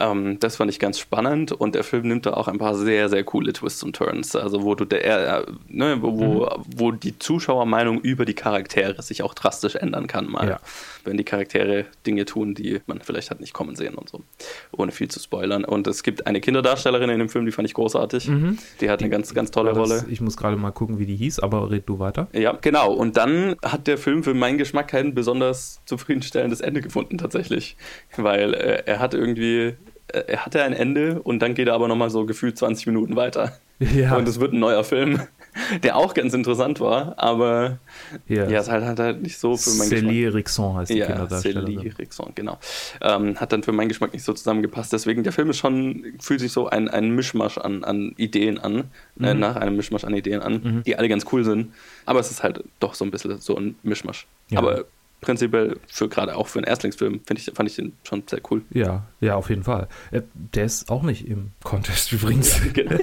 Ähm, 0.00 0.38
das 0.40 0.56
fand 0.56 0.70
ich 0.70 0.78
ganz 0.80 0.98
spannend 0.98 1.52
und 1.52 1.74
der 1.76 1.84
Film 1.84 2.08
nimmt 2.08 2.26
da 2.26 2.32
auch 2.34 2.48
ein 2.48 2.58
paar 2.58 2.74
sehr, 2.74 3.08
sehr 3.08 3.22
coole 3.24 3.52
Twists 3.52 3.82
und 3.84 3.94
Turns. 3.94 4.34
Also, 4.34 4.64
wo 4.64 4.74
du 4.74 4.84
der, 4.84 5.38
äh, 5.38 5.52
ne, 5.68 5.98
wo, 6.02 6.10
Mhm. 6.10 6.64
wo 6.76 6.90
die 6.90 7.18
Zuschauermeinung 7.18 8.00
über 8.00 8.24
die 8.24 8.34
Charaktere 8.34 9.00
sich 9.02 9.22
auch 9.22 9.34
drastisch 9.34 9.76
ändern 9.76 10.06
kann, 10.08 10.26
mal. 10.28 10.48
Ja. 10.48 10.60
Wenn 11.04 11.16
die 11.16 11.24
Charaktere 11.24 11.86
Dinge 12.06 12.24
tun, 12.24 12.54
die 12.54 12.80
man 12.86 13.00
vielleicht 13.00 13.30
hat 13.30 13.40
nicht 13.40 13.52
kommen 13.52 13.76
sehen 13.76 13.94
und 13.94 14.08
so. 14.08 14.22
Ohne 14.72 14.90
viel 14.92 15.08
zu 15.08 15.20
spoilern. 15.20 15.64
Und 15.64 15.86
es 15.86 16.02
gibt 16.02 16.26
eine 16.26 16.40
Kinderdarstellerin 16.40 17.10
in 17.10 17.20
dem 17.20 17.28
Film, 17.28 17.46
die 17.46 17.52
fand 17.52 17.66
ich 17.68 17.74
großartig. 17.74 18.28
Die 18.80 18.89
hat 18.92 19.00
eine 19.00 19.10
ganz, 19.10 19.32
ganz 19.34 19.50
tolle 19.50 19.70
das, 19.70 19.78
Rolle. 19.78 20.04
Ich 20.08 20.20
muss 20.20 20.36
gerade 20.36 20.56
mal 20.56 20.70
gucken, 20.70 20.98
wie 20.98 21.06
die 21.06 21.16
hieß, 21.16 21.40
aber 21.40 21.70
red 21.70 21.88
du 21.88 21.98
weiter. 21.98 22.28
Ja, 22.32 22.56
genau. 22.60 22.92
Und 22.92 23.16
dann 23.16 23.56
hat 23.62 23.86
der 23.86 23.98
Film 23.98 24.22
für 24.22 24.34
meinen 24.34 24.58
Geschmack 24.58 24.88
kein 24.88 25.14
besonders 25.14 25.80
zufriedenstellendes 25.84 26.60
Ende 26.60 26.80
gefunden, 26.80 27.18
tatsächlich. 27.18 27.76
Weil 28.16 28.54
äh, 28.54 28.82
er 28.86 28.98
hat 28.98 29.14
irgendwie, 29.14 29.74
äh, 30.08 30.24
er 30.26 30.46
hatte 30.46 30.62
ein 30.62 30.72
Ende 30.72 31.20
und 31.22 31.40
dann 31.40 31.54
geht 31.54 31.68
er 31.68 31.74
aber 31.74 31.88
nochmal 31.88 32.10
so 32.10 32.26
gefühlt 32.26 32.56
20 32.58 32.86
Minuten 32.86 33.16
weiter. 33.16 33.52
Ja. 33.80 34.16
Und 34.16 34.28
es 34.28 34.38
wird 34.38 34.52
ein 34.52 34.58
neuer 34.60 34.84
Film, 34.84 35.20
der 35.82 35.96
auch 35.96 36.12
ganz 36.14 36.34
interessant 36.34 36.80
war, 36.80 37.14
aber 37.16 37.78
Ja. 38.28 38.48
ja, 38.48 38.60
es 38.60 38.68
hat 38.70 38.82
halt, 38.84 38.98
halt 39.00 39.22
nicht 39.22 39.38
so 39.38 39.56
für 39.56 39.70
meinen 39.70 39.90
Célie 39.90 40.32
Rixon 40.34 40.76
heißt 40.76 40.90
die 40.90 40.98
ja, 40.98 41.06
Kinderdarstellerin. 41.06 41.78
Célie 41.80 41.98
Rixon, 41.98 42.32
genau. 42.34 42.58
Ähm, 43.00 43.40
hat 43.40 43.52
dann 43.52 43.62
für 43.62 43.72
meinen 43.72 43.88
Geschmack 43.88 44.12
nicht 44.12 44.22
so 44.24 44.32
zusammengepasst. 44.34 44.92
Deswegen, 44.92 45.22
der 45.24 45.32
Film 45.32 45.48
ist 45.50 45.58
schon, 45.58 46.04
fühlt 46.20 46.40
sich 46.40 46.52
so 46.52 46.68
ein, 46.68 46.88
ein 46.88 47.10
Mischmasch 47.14 47.56
an, 47.58 47.82
an 47.84 48.12
Ideen 48.18 48.58
an, 48.58 48.90
äh, 49.20 49.32
Mhm. 49.34 49.40
nach 49.40 49.56
einem 49.56 49.76
Mischmasch 49.76 50.04
an 50.04 50.14
Ideen 50.14 50.42
an, 50.42 50.82
die 50.84 50.96
alle 50.96 51.08
ganz 51.08 51.24
cool 51.32 51.42
sind. 51.44 51.72
Aber 52.04 52.20
es 52.20 52.30
ist 52.30 52.42
halt 52.42 52.62
doch 52.80 52.94
so 52.94 53.04
ein 53.04 53.10
bisschen 53.10 53.40
so 53.40 53.56
ein 53.56 53.76
Mischmasch. 53.82 54.26
Ja. 54.50 54.58
Aber 54.58 54.84
prinzipiell, 55.20 55.76
für 55.86 56.08
gerade 56.08 56.36
auch 56.36 56.46
für 56.48 56.58
einen 56.58 56.66
Erstlingsfilm, 56.66 57.20
finde 57.26 57.40
ich, 57.42 57.50
fand 57.54 57.68
ich 57.68 57.76
den 57.76 57.92
schon 58.04 58.22
sehr 58.28 58.40
cool. 58.50 58.62
Ja, 58.70 59.04
ja, 59.20 59.34
auf 59.36 59.50
jeden 59.50 59.64
Fall. 59.64 59.88
Äh, 60.10 60.22
Der 60.54 60.64
ist 60.64 60.90
auch 60.90 61.02
nicht 61.02 61.26
im 61.28 61.50
Contest 61.62 62.12
übrigens. 62.12 62.58
genau. 62.72 62.96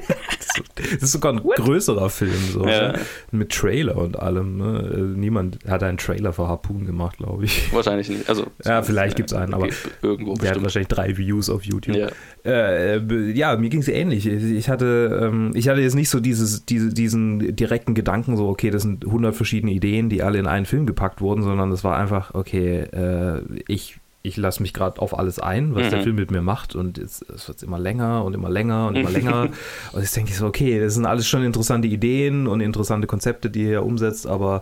Das 0.75 1.03
ist 1.03 1.11
sogar 1.11 1.33
ein 1.33 1.39
größerer 1.43 2.09
Film, 2.09 2.31
so, 2.51 2.65
Ja. 2.67 2.93
ne? 2.93 2.99
mit 3.31 3.51
Trailer 3.51 3.97
und 3.97 4.17
allem. 4.19 4.57
Ne? 4.57 4.91
Äh, 4.95 5.17
Niemand 5.17 5.59
hat 5.67 5.83
einen 5.83 5.97
Trailer 5.97 6.33
für 6.33 6.47
Harpoon 6.47 6.85
gemacht, 6.85 7.17
glaube 7.17 7.45
ich. 7.45 7.71
Wahrscheinlich 7.73 8.09
nicht. 8.09 8.27
Also, 8.29 8.47
Ja, 8.65 8.81
vielleicht 8.81 9.15
gibt's 9.15 9.33
einen, 9.33 9.53
aber 9.53 9.67
irgendwo 10.01 10.33
Der 10.33 10.49
hat 10.49 10.55
bestimmt. 10.55 10.63
wahrscheinlich 10.63 10.87
drei 10.87 11.17
Views 11.17 11.49
auf 11.49 11.63
YouTube. 11.63 11.95
Ja. 11.95 12.09
Äh, 12.45 12.95
äh, 12.97 13.31
ja, 13.33 13.55
mir 13.57 13.69
ging 13.69 13.81
es 13.81 13.87
ähnlich. 13.87 14.25
Ich 14.27 14.69
hatte, 14.69 15.19
ähm, 15.23 15.51
ich 15.53 15.67
hatte 15.69 15.81
jetzt 15.81 15.95
nicht 15.95 16.09
so 16.09 16.19
dieses, 16.19 16.65
diese, 16.65 16.93
diesen 16.93 17.55
direkten 17.55 17.93
Gedanken, 17.93 18.37
so, 18.37 18.47
okay, 18.47 18.71
das 18.71 18.81
sind 18.81 19.05
100 19.05 19.35
verschiedene 19.35 19.71
Ideen, 19.73 20.09
die 20.09 20.23
alle 20.23 20.39
in 20.39 20.47
einen 20.47 20.65
Film 20.65 20.85
gepackt 20.87 21.21
wurden, 21.21 21.41
sondern 21.43 21.69
das 21.69 21.83
war 21.83 21.97
einfach, 21.97 22.06
okay, 22.33 22.79
äh, 22.79 23.41
ich, 23.67 23.99
ich 24.23 24.37
lasse 24.37 24.61
mich 24.61 24.73
gerade 24.73 25.01
auf 25.01 25.17
alles 25.17 25.39
ein, 25.39 25.75
was 25.75 25.89
der 25.89 25.99
Mhm. 25.99 26.03
Film 26.03 26.15
mit 26.15 26.31
mir 26.31 26.41
macht 26.41 26.75
und 26.75 26.97
es, 26.97 27.21
es 27.21 27.47
wird 27.47 27.63
immer 27.63 27.79
länger 27.79 28.23
und 28.25 28.33
immer 28.33 28.49
länger 28.49 28.87
und 28.87 28.95
immer 28.95 29.09
länger. 29.09 29.49
Und 29.93 30.01
jetzt 30.01 30.15
denke 30.15 30.31
ich 30.31 30.37
so, 30.37 30.45
okay, 30.47 30.79
das 30.79 30.95
sind 30.95 31.05
alles 31.05 31.27
schon 31.27 31.43
interessante 31.43 31.87
Ideen 31.87 32.47
und 32.47 32.59
interessante 32.61 33.07
Konzepte, 33.07 33.49
die 33.49 33.69
er 33.69 33.85
umsetzt, 33.85 34.27
aber 34.27 34.61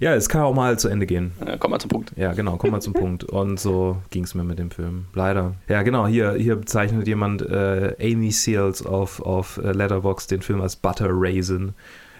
ja, 0.00 0.14
es 0.14 0.28
kann 0.28 0.42
auch 0.42 0.54
mal 0.54 0.78
zu 0.78 0.88
Ende 0.88 1.06
gehen. 1.06 1.32
Ja, 1.46 1.56
komm 1.56 1.70
mal 1.70 1.78
zum 1.78 1.90
Punkt. 1.90 2.12
Ja, 2.16 2.32
genau, 2.32 2.56
kommen 2.56 2.72
wir 2.72 2.80
zum 2.80 2.94
Punkt. 2.94 3.22
Und 3.40 3.60
so 3.60 3.98
ging 4.10 4.24
es 4.24 4.34
mir 4.34 4.42
mit 4.42 4.58
dem 4.58 4.72
Film. 4.72 5.06
Leider. 5.14 5.54
Ja, 5.68 5.82
genau, 5.82 6.06
hier, 6.08 6.32
hier 6.32 6.56
bezeichnet 6.56 7.06
jemand 7.06 7.42
äh, 7.42 7.94
Amy 8.00 8.32
Seals 8.32 8.84
auf, 8.84 9.20
auf 9.20 9.58
äh, 9.58 9.70
Letterboxd 9.70 10.30
den 10.32 10.42
Film 10.42 10.60
als 10.60 10.74
Butter 10.74 11.08
Raisin. 11.10 11.74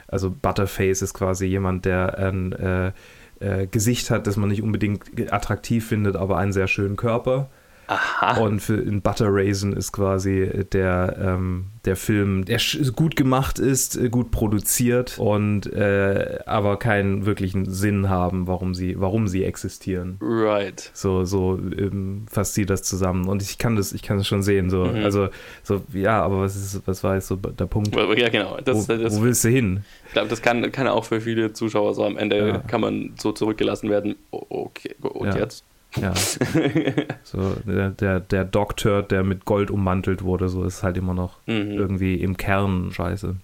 Also 0.06 0.30
Butterface 0.30 1.02
ist 1.02 1.14
quasi 1.14 1.46
jemand, 1.46 1.84
der 1.84 2.16
ein 2.18 2.52
äh, 2.52 2.92
äh, 3.40 3.66
Gesicht 3.66 4.10
hat, 4.10 4.26
das 4.26 4.36
man 4.36 4.48
nicht 4.48 4.62
unbedingt 4.62 5.04
attraktiv 5.30 5.86
findet, 5.86 6.16
aber 6.16 6.38
einen 6.38 6.52
sehr 6.52 6.68
schönen 6.68 6.96
Körper. 6.96 7.48
Aha. 7.86 8.40
Und 8.40 8.60
für, 8.60 8.76
in 8.76 9.02
Butter 9.02 9.28
Raisin 9.28 9.72
ist 9.72 9.92
quasi 9.92 10.64
der, 10.72 11.16
ähm, 11.20 11.66
der 11.84 11.96
Film, 11.96 12.44
der 12.44 12.60
gut 12.94 13.16
gemacht 13.16 13.58
ist, 13.58 13.96
äh, 13.96 14.08
gut 14.08 14.30
produziert 14.30 15.18
und 15.18 15.70
äh, 15.72 16.38
aber 16.46 16.78
keinen 16.78 17.26
wirklichen 17.26 17.70
Sinn 17.70 18.08
haben, 18.08 18.46
warum 18.46 18.74
sie, 18.74 18.98
warum 18.98 19.28
sie 19.28 19.44
existieren. 19.44 20.18
Right. 20.20 20.90
So, 20.94 21.24
so 21.24 21.58
ähm, 21.58 22.26
fasst 22.30 22.54
sie 22.54 22.66
das 22.66 22.82
zusammen. 22.82 23.28
Und 23.28 23.42
ich 23.42 23.58
kann 23.58 23.76
das, 23.76 23.92
ich 23.92 24.02
kann 24.02 24.16
das 24.16 24.26
schon 24.26 24.42
sehen. 24.42 24.70
So, 24.70 24.84
mhm. 24.84 25.04
also, 25.04 25.28
so, 25.62 25.82
ja, 25.92 26.22
aber 26.22 26.40
was 26.40 26.56
ist, 26.56 26.82
was 26.86 27.04
war 27.04 27.14
jetzt 27.16 27.28
so 27.28 27.36
der 27.36 27.66
Punkt? 27.66 27.94
Ja, 28.16 28.28
genau. 28.28 28.58
Das, 28.64 28.88
wo, 28.88 28.96
das, 28.96 29.18
wo 29.18 29.24
willst 29.24 29.44
du 29.44 29.48
hin? 29.48 29.84
Ich 30.06 30.12
glaube, 30.12 30.28
das 30.28 30.40
kann, 30.40 30.70
kann 30.72 30.88
auch 30.88 31.04
für 31.04 31.20
viele 31.20 31.52
Zuschauer 31.52 31.94
so 31.94 32.04
am 32.04 32.16
Ende 32.16 32.48
ja. 32.48 32.58
kann 32.58 32.80
man 32.80 33.14
so 33.18 33.32
zurückgelassen 33.32 33.90
werden. 33.90 34.16
Okay, 34.30 34.94
und 35.00 35.28
ja. 35.28 35.38
jetzt? 35.38 35.64
Ja. 36.00 36.14
so, 37.22 37.56
der, 37.66 37.90
der, 37.90 38.20
der 38.20 38.44
Doktor, 38.44 39.02
der 39.02 39.22
mit 39.22 39.44
Gold 39.44 39.70
ummantelt 39.70 40.22
wurde, 40.22 40.48
so 40.48 40.64
ist 40.64 40.82
halt 40.82 40.96
immer 40.96 41.14
noch 41.14 41.38
mhm. 41.46 41.72
irgendwie 41.72 42.16
im 42.16 42.36
Kern 42.36 42.90
scheiße. 42.92 43.36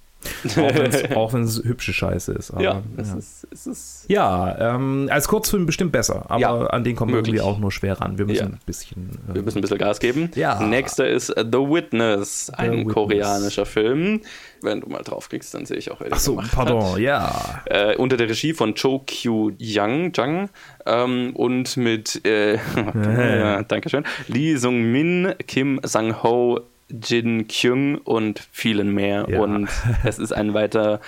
Auch 1.14 1.32
wenn 1.32 1.42
es 1.42 1.58
hübsche 1.64 1.92
Scheiße 1.92 2.32
ist. 2.32 2.50
Aber, 2.50 2.62
ja, 2.62 2.82
es 2.96 3.08
ja. 3.08 3.16
ist. 3.16 3.46
Es 3.52 3.66
ist 3.66 4.04
ja, 4.08 4.74
ähm, 4.74 5.08
als 5.10 5.28
Kurzfilm 5.28 5.66
bestimmt 5.66 5.92
besser, 5.92 6.24
aber 6.28 6.40
ja, 6.40 6.66
an 6.66 6.84
den 6.84 6.96
kommen 6.96 7.12
wir 7.12 7.18
irgendwie 7.18 7.40
auch 7.40 7.58
nur 7.58 7.72
schwer 7.72 8.00
ran. 8.00 8.18
Wir 8.18 8.26
müssen 8.26 8.38
ja. 8.38 8.46
ein 8.46 8.60
bisschen. 8.64 9.10
Äh, 9.28 9.34
wir 9.34 9.42
müssen 9.42 9.58
ein 9.58 9.62
bisschen 9.62 9.78
Gas 9.78 10.00
geben. 10.00 10.30
Ja. 10.34 10.60
Nächster 10.60 11.08
ist 11.08 11.28
The 11.28 11.58
Witness, 11.58 12.50
ein 12.50 12.72
Witness. 12.72 12.94
koreanischer 12.94 13.66
Film. 13.66 14.20
Wenn 14.62 14.80
du 14.80 14.88
mal 14.88 15.02
draufklickst, 15.02 15.54
dann 15.54 15.64
sehe 15.64 15.78
ich 15.78 15.90
auch, 15.90 16.00
wer 16.00 16.08
Ach 16.10 16.18
so, 16.18 16.40
pardon, 16.52 16.92
hat. 16.92 16.98
ja. 16.98 17.62
Äh, 17.64 17.96
unter 17.96 18.16
der 18.16 18.28
Regie 18.28 18.52
von 18.52 18.74
Cho 18.74 19.02
Kyu 19.06 19.52
Yang, 19.58 20.12
Jang 20.14 20.50
ähm, 20.86 21.30
und 21.34 21.76
mit, 21.76 22.24
äh, 22.26 22.58
Dankeschön, 23.68 24.04
Lee 24.28 24.56
Sung 24.56 24.82
Min, 24.92 25.34
Kim 25.46 25.80
Sang 25.82 26.22
Ho, 26.22 26.60
Jin 27.02 27.46
Kyung 27.48 27.98
und 27.98 28.40
vielen 28.50 28.94
mehr. 28.94 29.26
Ja. 29.28 29.40
Und 29.40 29.68
es 30.04 30.18
ist 30.18 30.32
ein 30.32 30.54
weiterer 30.54 31.00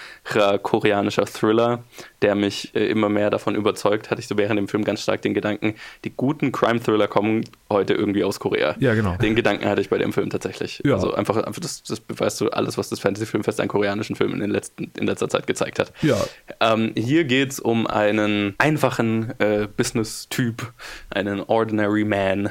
koreanischer 0.62 1.26
Thriller, 1.26 1.84
der 2.22 2.34
mich 2.34 2.74
äh, 2.74 2.86
immer 2.86 3.08
mehr 3.08 3.30
davon 3.30 3.54
überzeugt. 3.54 4.10
Hatte 4.10 4.20
ich 4.20 4.28
so 4.28 4.36
während 4.36 4.58
dem 4.58 4.68
Film 4.68 4.84
ganz 4.84 5.02
stark 5.02 5.22
den 5.22 5.34
Gedanken, 5.34 5.74
die 6.04 6.10
guten 6.10 6.52
Crime-Thriller 6.52 7.08
kommen 7.08 7.44
heute 7.70 7.94
irgendwie 7.94 8.24
aus 8.24 8.40
Korea. 8.40 8.76
Ja, 8.78 8.94
genau. 8.94 9.16
Den 9.16 9.34
Gedanken 9.34 9.68
hatte 9.68 9.80
ich 9.80 9.88
bei 9.88 9.98
dem 9.98 10.12
Film 10.12 10.30
tatsächlich. 10.30 10.82
Ja. 10.84 10.94
Also 10.94 11.14
einfach, 11.14 11.36
einfach 11.36 11.60
das, 11.60 11.82
das 11.82 12.00
beweist 12.00 12.38
so 12.38 12.50
alles, 12.50 12.78
was 12.78 12.88
das 12.88 13.00
Fantasy-Filmfest 13.00 13.60
an 13.60 13.68
koreanischen 13.68 14.16
Filmen 14.16 14.40
in, 14.40 14.50
letzten, 14.50 14.90
in 14.98 15.06
letzter 15.06 15.28
Zeit 15.28 15.46
gezeigt 15.46 15.78
hat. 15.78 15.92
Ja. 16.02 16.16
Ähm, 16.60 16.92
hier 16.96 17.24
geht 17.24 17.52
es 17.52 17.60
um 17.60 17.86
einen 17.86 18.54
einfachen 18.58 19.34
äh, 19.38 19.66
Business-Typ, 19.76 20.72
einen 21.10 21.40
Ordinary 21.40 22.04
Man, 22.04 22.50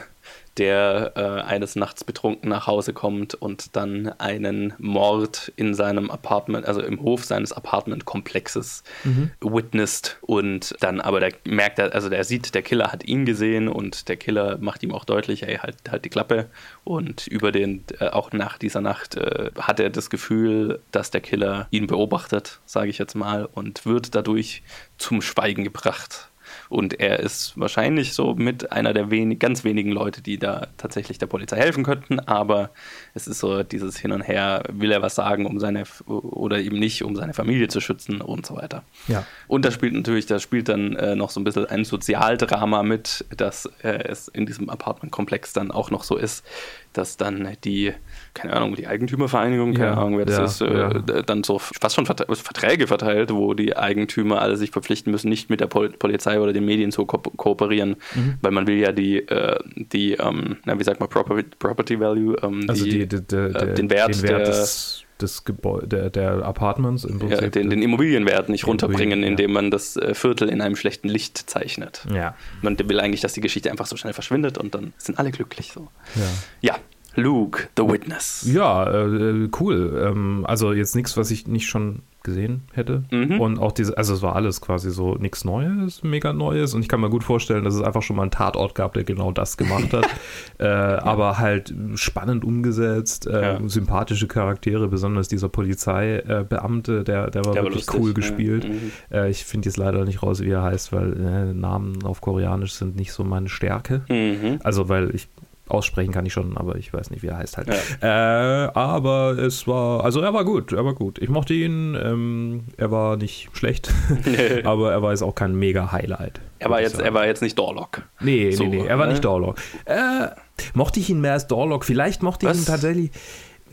der 0.57 1.13
äh, 1.15 1.21
eines 1.41 1.75
Nachts 1.75 2.03
betrunken 2.03 2.49
nach 2.49 2.67
Hause 2.67 2.93
kommt 2.93 3.35
und 3.35 3.75
dann 3.75 4.13
einen 4.19 4.73
Mord 4.77 5.51
in 5.55 5.73
seinem 5.73 6.11
Apartment, 6.11 6.65
also 6.65 6.81
im 6.81 7.01
Hof 7.01 7.23
seines 7.23 7.53
Apartmentkomplexes 7.53 8.83
mhm. 9.03 9.31
witnessed 9.39 10.17
und 10.21 10.75
dann 10.81 10.99
aber 10.99 11.19
der 11.19 11.31
merkt 11.45 11.79
er, 11.79 11.93
also 11.93 12.09
der 12.09 12.23
sieht, 12.23 12.53
der 12.53 12.63
Killer 12.63 12.91
hat 12.91 13.05
ihn 13.05 13.25
gesehen 13.25 13.69
und 13.69 14.09
der 14.09 14.17
Killer 14.17 14.57
macht 14.59 14.83
ihm 14.83 14.93
auch 14.93 15.05
deutlich, 15.05 15.43
ey, 15.43 15.55
halt, 15.55 15.77
halt 15.89 16.03
die 16.03 16.09
Klappe 16.09 16.49
und 16.83 17.27
über 17.27 17.51
den, 17.51 17.83
äh, 17.99 18.07
auch 18.07 18.31
nach 18.33 18.57
dieser 18.57 18.81
Nacht 18.81 19.15
äh, 19.15 19.51
hat 19.57 19.79
er 19.79 19.89
das 19.89 20.09
Gefühl, 20.09 20.81
dass 20.91 21.11
der 21.11 21.21
Killer 21.21 21.67
ihn 21.71 21.87
beobachtet, 21.87 22.59
sage 22.65 22.89
ich 22.89 22.97
jetzt 22.97 23.15
mal, 23.15 23.45
und 23.45 23.85
wird 23.85 24.15
dadurch 24.15 24.63
zum 24.97 25.21
Schweigen 25.21 25.63
gebracht 25.63 26.30
und 26.71 27.01
er 27.01 27.19
ist 27.19 27.59
wahrscheinlich 27.59 28.13
so 28.13 28.33
mit 28.33 28.71
einer 28.71 28.93
der 28.93 29.11
wenig, 29.11 29.39
ganz 29.39 29.65
wenigen 29.65 29.91
Leute, 29.91 30.21
die 30.21 30.37
da 30.37 30.67
tatsächlich 30.77 31.17
der 31.17 31.25
Polizei 31.25 31.57
helfen 31.57 31.83
könnten. 31.83 32.21
Aber 32.21 32.69
es 33.13 33.27
ist 33.27 33.39
so 33.39 33.61
dieses 33.61 33.97
Hin 33.97 34.13
und 34.13 34.21
Her, 34.21 34.63
will 34.71 34.89
er 34.93 35.01
was 35.01 35.15
sagen, 35.15 35.45
um 35.45 35.59
seine 35.59 35.83
oder 36.05 36.59
eben 36.59 36.79
nicht, 36.79 37.03
um 37.03 37.17
seine 37.17 37.33
Familie 37.33 37.67
zu 37.67 37.81
schützen 37.81 38.21
und 38.21 38.45
so 38.45 38.55
weiter. 38.55 38.83
Ja. 39.09 39.25
Und 39.49 39.65
da 39.65 39.71
spielt 39.71 39.93
natürlich, 39.93 40.27
da 40.27 40.39
spielt 40.39 40.69
dann 40.69 40.95
äh, 40.95 41.13
noch 41.17 41.29
so 41.29 41.41
ein 41.41 41.43
bisschen 41.43 41.65
ein 41.65 41.83
Sozialdrama 41.83 42.83
mit, 42.83 43.25
dass 43.35 43.65
äh, 43.83 44.05
es 44.07 44.29
in 44.29 44.45
diesem 44.45 44.69
Apartmentkomplex 44.69 45.51
dann 45.51 45.71
auch 45.71 45.91
noch 45.91 46.05
so 46.05 46.15
ist, 46.15 46.45
dass 46.93 47.17
dann 47.17 47.57
die, 47.63 47.93
keine 48.33 48.53
Ahnung, 48.53 48.75
die 48.75 48.87
Eigentümervereinigung, 48.87 49.73
keine 49.73 49.91
ja, 49.91 49.97
Ahnung, 49.97 50.17
wer 50.17 50.25
das 50.25 50.37
ja, 50.37 50.43
ist, 50.45 50.61
äh, 50.61 50.77
ja. 50.77 51.21
dann 51.21 51.43
so 51.43 51.59
fast 51.59 51.95
schon 51.95 52.05
Verträge 52.05 52.87
verteilt, 52.87 53.31
wo 53.31 53.53
die 53.53 53.75
Eigentümer 53.75 54.41
alle 54.41 54.57
sich 54.57 54.71
verpflichten 54.71 55.11
müssen, 55.11 55.29
nicht 55.29 55.49
mit 55.49 55.59
der 55.59 55.67
Pol 55.67 55.89
Polizei 55.89 56.39
oder 56.39 56.53
den 56.53 56.65
Medien 56.65 56.91
zu 56.91 57.05
ko 57.05 57.17
kooperieren, 57.17 57.95
mhm. 58.15 58.35
weil 58.41 58.51
man 58.51 58.67
will 58.67 58.77
ja 58.77 58.91
die, 58.91 59.19
äh, 59.27 59.59
die 59.75 60.13
ähm, 60.13 60.57
na, 60.65 60.79
wie 60.79 60.83
sagt 60.83 60.99
man, 60.99 61.09
Property, 61.09 61.49
Property 61.59 61.99
Value, 61.99 62.35
ähm, 62.41 62.65
also 62.67 62.85
die, 62.85 63.07
die, 63.07 63.21
die, 63.21 63.35
äh, 63.35 63.73
den 63.73 63.89
Wert, 63.89 64.15
den 64.15 64.23
Wert 64.23 64.23
der, 64.23 64.39
des, 64.39 65.03
des 65.21 65.45
Gebäude, 65.45 65.87
der, 65.87 66.09
der 66.09 66.45
Apartments 66.45 67.03
im 67.03 67.19
Prinzip. 67.19 67.41
Ja, 67.41 67.49
den, 67.49 67.69
den 67.69 67.81
Immobilienwert 67.81 68.49
nicht 68.49 68.67
runterbringen, 68.67 69.23
indem 69.23 69.53
man 69.53 69.71
das 69.71 69.97
äh, 69.97 70.13
Viertel 70.13 70.49
in 70.49 70.61
einem 70.61 70.75
schlechten 70.75 71.09
Licht 71.09 71.37
zeichnet. 71.49 72.05
Ja. 72.13 72.35
Man 72.61 72.77
will 72.77 72.99
eigentlich, 72.99 73.21
dass 73.21 73.33
die 73.33 73.41
Geschichte 73.41 73.71
einfach 73.71 73.85
so 73.85 73.97
schnell 73.97 74.13
verschwindet 74.13 74.57
und 74.57 74.75
dann 74.75 74.93
sind 74.97 75.19
alle 75.19 75.31
glücklich 75.31 75.71
so. 75.73 75.87
Ja. 76.15 76.73
Ja, 76.73 76.77
Luke, 77.15 77.67
The 77.77 77.83
Witness. 77.83 78.45
Ja, 78.51 79.05
äh, 79.05 79.49
cool. 79.59 80.03
Ähm, 80.07 80.45
also 80.47 80.73
jetzt 80.73 80.95
nichts, 80.95 81.17
was 81.17 81.31
ich 81.31 81.47
nicht 81.47 81.67
schon 81.67 82.01
gesehen 82.23 82.63
hätte. 82.73 83.03
Mhm. 83.11 83.39
Und 83.39 83.59
auch 83.59 83.71
diese, 83.71 83.97
also 83.97 84.13
es 84.13 84.21
war 84.21 84.35
alles 84.35 84.61
quasi 84.61 84.91
so 84.91 85.15
nichts 85.15 85.43
Neues, 85.43 86.03
mega 86.03 86.33
Neues. 86.33 86.73
Und 86.73 86.81
ich 86.81 86.87
kann 86.87 87.01
mir 87.01 87.09
gut 87.09 87.23
vorstellen, 87.23 87.63
dass 87.63 87.75
es 87.75 87.81
einfach 87.81 88.01
schon 88.01 88.15
mal 88.15 88.23
einen 88.23 88.31
Tatort 88.31 88.75
gab, 88.75 88.93
der 88.93 89.03
genau 89.03 89.31
das 89.31 89.57
gemacht 89.57 89.93
hat. 89.93 90.05
äh, 90.59 90.65
ja. 90.65 91.03
Aber 91.03 91.37
halt 91.37 91.73
spannend 91.95 92.43
umgesetzt, 92.43 93.27
äh, 93.27 93.41
ja. 93.41 93.59
sympathische 93.67 94.27
Charaktere, 94.27 94.87
besonders 94.87 95.27
dieser 95.27 95.49
Polizeibeamte, 95.49 97.03
der, 97.03 97.29
der 97.31 97.45
war 97.45 97.53
der 97.53 97.63
wirklich 97.63 97.87
war 97.87 97.95
lustig, 97.95 98.01
cool 98.01 98.13
gespielt. 98.13 98.67
Mhm. 98.67 98.91
Äh, 99.11 99.29
ich 99.29 99.43
finde 99.45 99.69
jetzt 99.69 99.77
leider 99.77 100.05
nicht 100.05 100.23
raus, 100.23 100.41
wie 100.41 100.49
er 100.49 100.63
heißt, 100.63 100.93
weil 100.93 101.13
äh, 101.19 101.53
Namen 101.53 102.03
auf 102.03 102.21
Koreanisch 102.21 102.73
sind 102.73 102.95
nicht 102.95 103.13
so 103.13 103.23
meine 103.23 103.49
Stärke. 103.49 104.01
Mhm. 104.09 104.59
Also 104.63 104.89
weil 104.89 105.15
ich 105.15 105.27
aussprechen 105.71 106.11
kann 106.11 106.25
ich 106.25 106.33
schon, 106.33 106.57
aber 106.57 106.75
ich 106.75 106.93
weiß 106.93 107.09
nicht, 107.11 107.23
wie 107.23 107.27
er 107.27 107.37
heißt 107.37 107.57
halt. 107.57 107.69
Ja. 108.01 108.65
Äh, 108.65 108.71
aber 108.73 109.37
es 109.37 109.67
war, 109.67 110.03
also 110.03 110.21
er 110.21 110.33
war 110.33 110.45
gut, 110.45 110.73
er 110.73 110.85
war 110.85 110.93
gut. 110.93 111.19
Ich 111.19 111.29
mochte 111.29 111.53
ihn, 111.53 111.95
ähm, 111.95 112.65
er 112.77 112.91
war 112.91 113.17
nicht 113.17 113.49
schlecht, 113.53 113.91
aber 114.63 114.91
er 114.91 115.01
war 115.01 115.11
jetzt 115.11 115.23
auch 115.23 115.35
kein 115.35 115.55
mega 115.55 115.91
Highlight. 115.91 116.41
Er 116.59 116.69
war 116.69 116.81
jetzt, 116.81 116.99
er 116.99 117.13
war 117.13 117.25
jetzt 117.25 117.41
nicht 117.41 117.57
Dorlock. 117.57 118.03
Nee, 118.19 118.51
so, 118.51 118.63
nee, 118.63 118.81
nee, 118.81 118.87
er 118.87 118.99
war 118.99 119.07
ne? 119.07 119.13
nicht 119.13 119.25
Dorlock. 119.25 119.57
Äh, 119.85 120.27
mochte 120.73 120.99
ich 120.99 121.09
ihn 121.09 121.21
mehr 121.21 121.33
als 121.33 121.47
Dorlock? 121.47 121.85
Vielleicht 121.85 122.21
mochte 122.21 122.45
ich 122.45 122.51
Was? 122.51 122.59
ihn 122.59 122.65
tatsächlich 122.65 123.11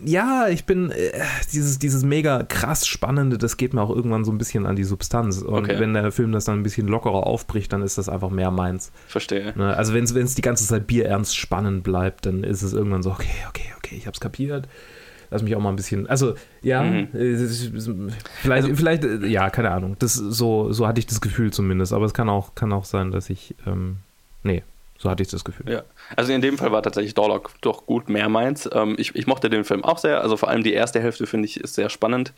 ja, 0.05 0.49
ich 0.49 0.64
bin 0.64 0.90
äh, 0.90 1.12
dieses, 1.52 1.78
dieses 1.78 2.05
mega 2.05 2.43
krass 2.43 2.87
Spannende, 2.87 3.38
das 3.38 3.57
geht 3.57 3.75
mir 3.75 3.83
auch 3.83 3.95
irgendwann 3.95 4.25
so 4.25 4.33
ein 4.33 4.38
bisschen 4.38 4.67
an 4.67 4.76
die 4.76 4.85
Substanz. 4.85 5.43
Und 5.43 5.64
okay. 5.64 5.78
wenn 5.78 5.95
der 5.95 6.12
Film 6.12 6.33
das 6.33 6.45
dann 6.45 6.61
ein 6.61 6.62
bisschen 6.62 6.88
lockerer 6.88 7.26
aufbricht, 7.26 7.73
dann 7.73 7.83
ist 7.83 7.99
das 7.99 8.09
einfach 8.09 8.31
mehr 8.31 8.50
meins. 8.50 8.93
Verstehe. 9.07 9.52
Ne? 9.57 9.76
Also 9.76 9.95
wenn 9.95 10.05
es 10.05 10.35
die 10.35 10.43
ganze 10.43 10.67
Zeit 10.67 10.87
bierernst 10.87 11.37
spannend 11.37 11.83
bleibt, 11.83 12.26
dann 12.26 12.45
ist 12.45 12.62
es 12.62 12.73
irgendwann 12.73 13.02
so, 13.02 13.11
okay, 13.11 13.28
okay, 13.49 13.73
okay, 13.76 13.97
ich 13.97 14.07
hab's 14.07 14.21
kapiert. 14.21 14.69
Lass 15.31 15.43
mich 15.43 15.55
auch 15.55 15.61
mal 15.61 15.71
ein 15.71 15.76
bisschen. 15.76 16.07
Also, 16.07 16.35
ja, 16.62 16.83
mhm. 16.83 17.09
vielleicht, 17.12 18.64
also, 18.64 18.75
vielleicht, 18.75 19.05
äh, 19.05 19.26
ja, 19.26 19.50
keine 19.50 19.71
Ahnung. 19.71 19.97
Das, 19.99 20.14
so, 20.14 20.73
so 20.73 20.87
hatte 20.87 21.00
ich 21.00 21.07
das 21.07 21.21
Gefühl 21.21 21.52
zumindest. 21.52 21.93
Aber 21.93 22.07
es 22.07 22.14
kann 22.14 22.31
auch, 22.31 22.55
kann 22.55 22.73
auch 22.73 22.87
sein, 22.87 23.11
dass 23.11 23.28
ich. 23.28 23.55
Ähm, 23.67 23.97
nee, 24.43 24.62
so 25.00 25.09
hatte 25.09 25.23
ich 25.23 25.28
das 25.28 25.45
Gefühl. 25.45 25.71
Ja, 25.71 25.85
also 26.17 26.33
in 26.33 26.40
dem 26.40 26.59
Fall 26.59 26.73
war 26.73 26.83
tatsächlich 26.83 27.14
Dorlock 27.14 27.52
doch 27.61 27.87
gut 27.87 28.09
mehr 28.09 28.28
meins. 28.28 28.69
Ähm, 28.73 28.97
ich, 28.99 29.14
ich, 29.14 29.28
mochte 29.28 29.49
den 29.49 29.62
Film 29.62 29.85
auch 29.85 29.99
sehr. 29.99 30.23
Also 30.23 30.37
vor 30.37 30.49
allem 30.49 30.64
die 30.64 30.73
erste 30.73 31.00
Hälfte 31.00 31.28
finde 31.28 31.47
ich 31.47 31.61
ist 31.61 31.75
sehr 31.75 31.88
spannend. 31.88 32.33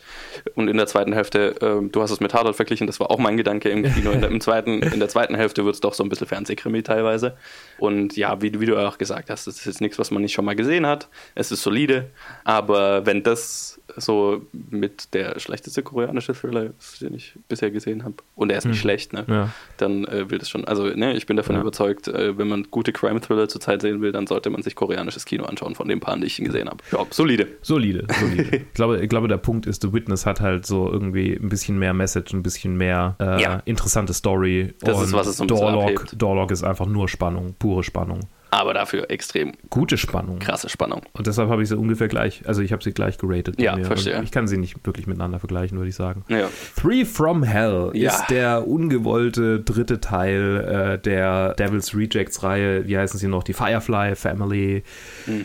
Und 0.53 0.67
in 0.67 0.77
der 0.77 0.85
zweiten 0.85 1.11
Hälfte, 1.11 1.55
äh, 1.59 1.89
du 1.89 2.01
hast 2.03 2.11
es 2.11 2.19
mit 2.19 2.35
Hardot 2.35 2.55
verglichen, 2.55 2.85
das 2.85 2.99
war 2.99 3.09
auch 3.09 3.17
mein 3.17 3.35
Gedanke 3.35 3.69
im 3.69 3.81
Kino. 3.91 4.11
In 4.11 4.21
der, 4.21 4.29
im 4.29 4.41
zweiten, 4.41 4.83
in 4.83 4.99
der 4.99 5.09
zweiten 5.09 5.33
Hälfte 5.33 5.65
wird 5.65 5.73
es 5.73 5.81
doch 5.81 5.95
so 5.95 6.03
ein 6.03 6.09
bisschen 6.09 6.27
Fernsehkrimi 6.27 6.83
teilweise. 6.83 7.35
Und 7.79 8.15
ja, 8.15 8.39
wie, 8.43 8.59
wie 8.59 8.67
du 8.67 8.77
auch 8.77 8.99
gesagt 8.99 9.31
hast, 9.31 9.47
das 9.47 9.57
ist 9.57 9.65
jetzt 9.65 9.81
nichts, 9.81 9.97
was 9.97 10.11
man 10.11 10.21
nicht 10.21 10.33
schon 10.33 10.45
mal 10.45 10.55
gesehen 10.55 10.85
hat. 10.85 11.07
Es 11.33 11.51
ist 11.51 11.63
solide. 11.63 12.11
Aber 12.43 13.07
wenn 13.07 13.23
das 13.23 13.81
so 13.97 14.45
mit 14.51 15.13
der 15.13 15.39
schlechteste 15.39 15.83
koreanische 15.83 16.33
Thriller 16.33 16.69
ist, 16.77 17.01
den 17.01 17.13
ich 17.13 17.33
bisher 17.47 17.71
gesehen 17.71 18.03
habe. 18.03 18.15
Und 18.35 18.51
er 18.51 18.57
ist 18.57 18.65
nicht 18.65 18.75
hm. 18.75 18.81
schlecht, 18.81 19.13
ne? 19.13 19.25
Ja. 19.27 19.49
Dann 19.77 20.05
äh, 20.05 20.29
will 20.29 20.37
das 20.37 20.49
schon. 20.49 20.65
Also, 20.65 20.85
ne, 20.87 21.13
ich 21.13 21.25
bin 21.25 21.37
davon 21.37 21.55
ja. 21.55 21.61
überzeugt, 21.61 22.07
äh, 22.07 22.37
wenn 22.37 22.47
man 22.51 22.67
gute 22.69 22.93
Crime-Thriller 22.93 23.47
zurzeit 23.47 23.81
sehen 23.81 24.01
will, 24.01 24.11
dann 24.11 24.27
sollte 24.27 24.49
man 24.49 24.61
sich 24.61 24.75
koreanisches 24.75 25.25
Kino 25.25 25.45
anschauen, 25.45 25.73
von 25.73 25.87
den 25.87 25.99
paar, 25.99 26.15
die 26.17 26.27
ich 26.27 26.37
gesehen 26.37 26.69
habe. 26.69 26.83
Ja, 26.91 27.05
solide. 27.09 27.47
Solide, 27.61 28.05
solide. 28.19 28.55
ich, 28.57 28.73
glaube, 28.73 29.01
ich 29.01 29.09
glaube, 29.09 29.27
der 29.27 29.37
Punkt 29.37 29.65
ist, 29.65 29.81
The 29.81 29.91
Witness 29.93 30.25
hat 30.25 30.41
halt 30.41 30.65
so 30.65 30.91
irgendwie 30.91 31.33
ein 31.33 31.49
bisschen 31.49 31.79
mehr 31.79 31.93
Message, 31.93 32.33
ein 32.33 32.43
bisschen 32.43 32.77
mehr 32.77 33.15
äh, 33.19 33.41
ja. 33.41 33.61
interessante 33.65 34.13
Story. 34.13 34.73
Das 34.81 35.01
ist, 35.01 35.13
was 35.13 35.27
es 35.27 35.37
so 35.37 35.45
ein 35.45 35.47
Dorlock, 35.47 36.07
Dorlock 36.15 36.51
ist 36.51 36.63
einfach 36.63 36.85
nur 36.85 37.09
Spannung, 37.09 37.55
pure 37.57 37.83
Spannung. 37.83 38.19
Aber 38.51 38.73
dafür 38.73 39.09
extrem 39.09 39.53
Gute 39.69 39.97
Spannung. 39.97 40.39
krasse 40.39 40.67
Spannung. 40.69 41.01
Und 41.13 41.25
deshalb 41.25 41.49
habe 41.49 41.63
ich 41.63 41.69
sie 41.69 41.77
ungefähr 41.77 42.07
gleich, 42.09 42.43
also 42.45 42.61
ich 42.61 42.71
habe 42.73 42.83
sie 42.83 42.91
gleich 42.91 43.17
geratet. 43.17 43.59
Ja, 43.61 43.75
mir. 43.77 43.85
verstehe. 43.85 44.17
Und 44.17 44.25
Ich 44.25 44.31
kann 44.31 44.47
sie 44.47 44.57
nicht 44.57 44.85
wirklich 44.85 45.07
miteinander 45.07 45.39
vergleichen, 45.39 45.77
würde 45.77 45.89
ich 45.89 45.95
sagen. 45.95 46.23
Ja. 46.27 46.49
Three 46.79 47.05
from 47.05 47.43
Hell 47.43 47.91
Ja. 47.93 48.11
ist 48.11 48.27
der 48.29 48.67
ungewollte 48.67 49.59
dritte 49.61 49.99
Teil 50.01 50.57
äh, 50.97 50.99
der 51.01 51.53
Devil's 51.55 51.95
Rejects 51.95 52.43
Reihe. 52.43 52.87
Wie 52.87 52.97
heißen 52.97 53.17
sie 53.19 53.27
noch? 53.27 53.43
Die 53.43 53.53
Firefly 53.53 54.15
Family 54.15 54.83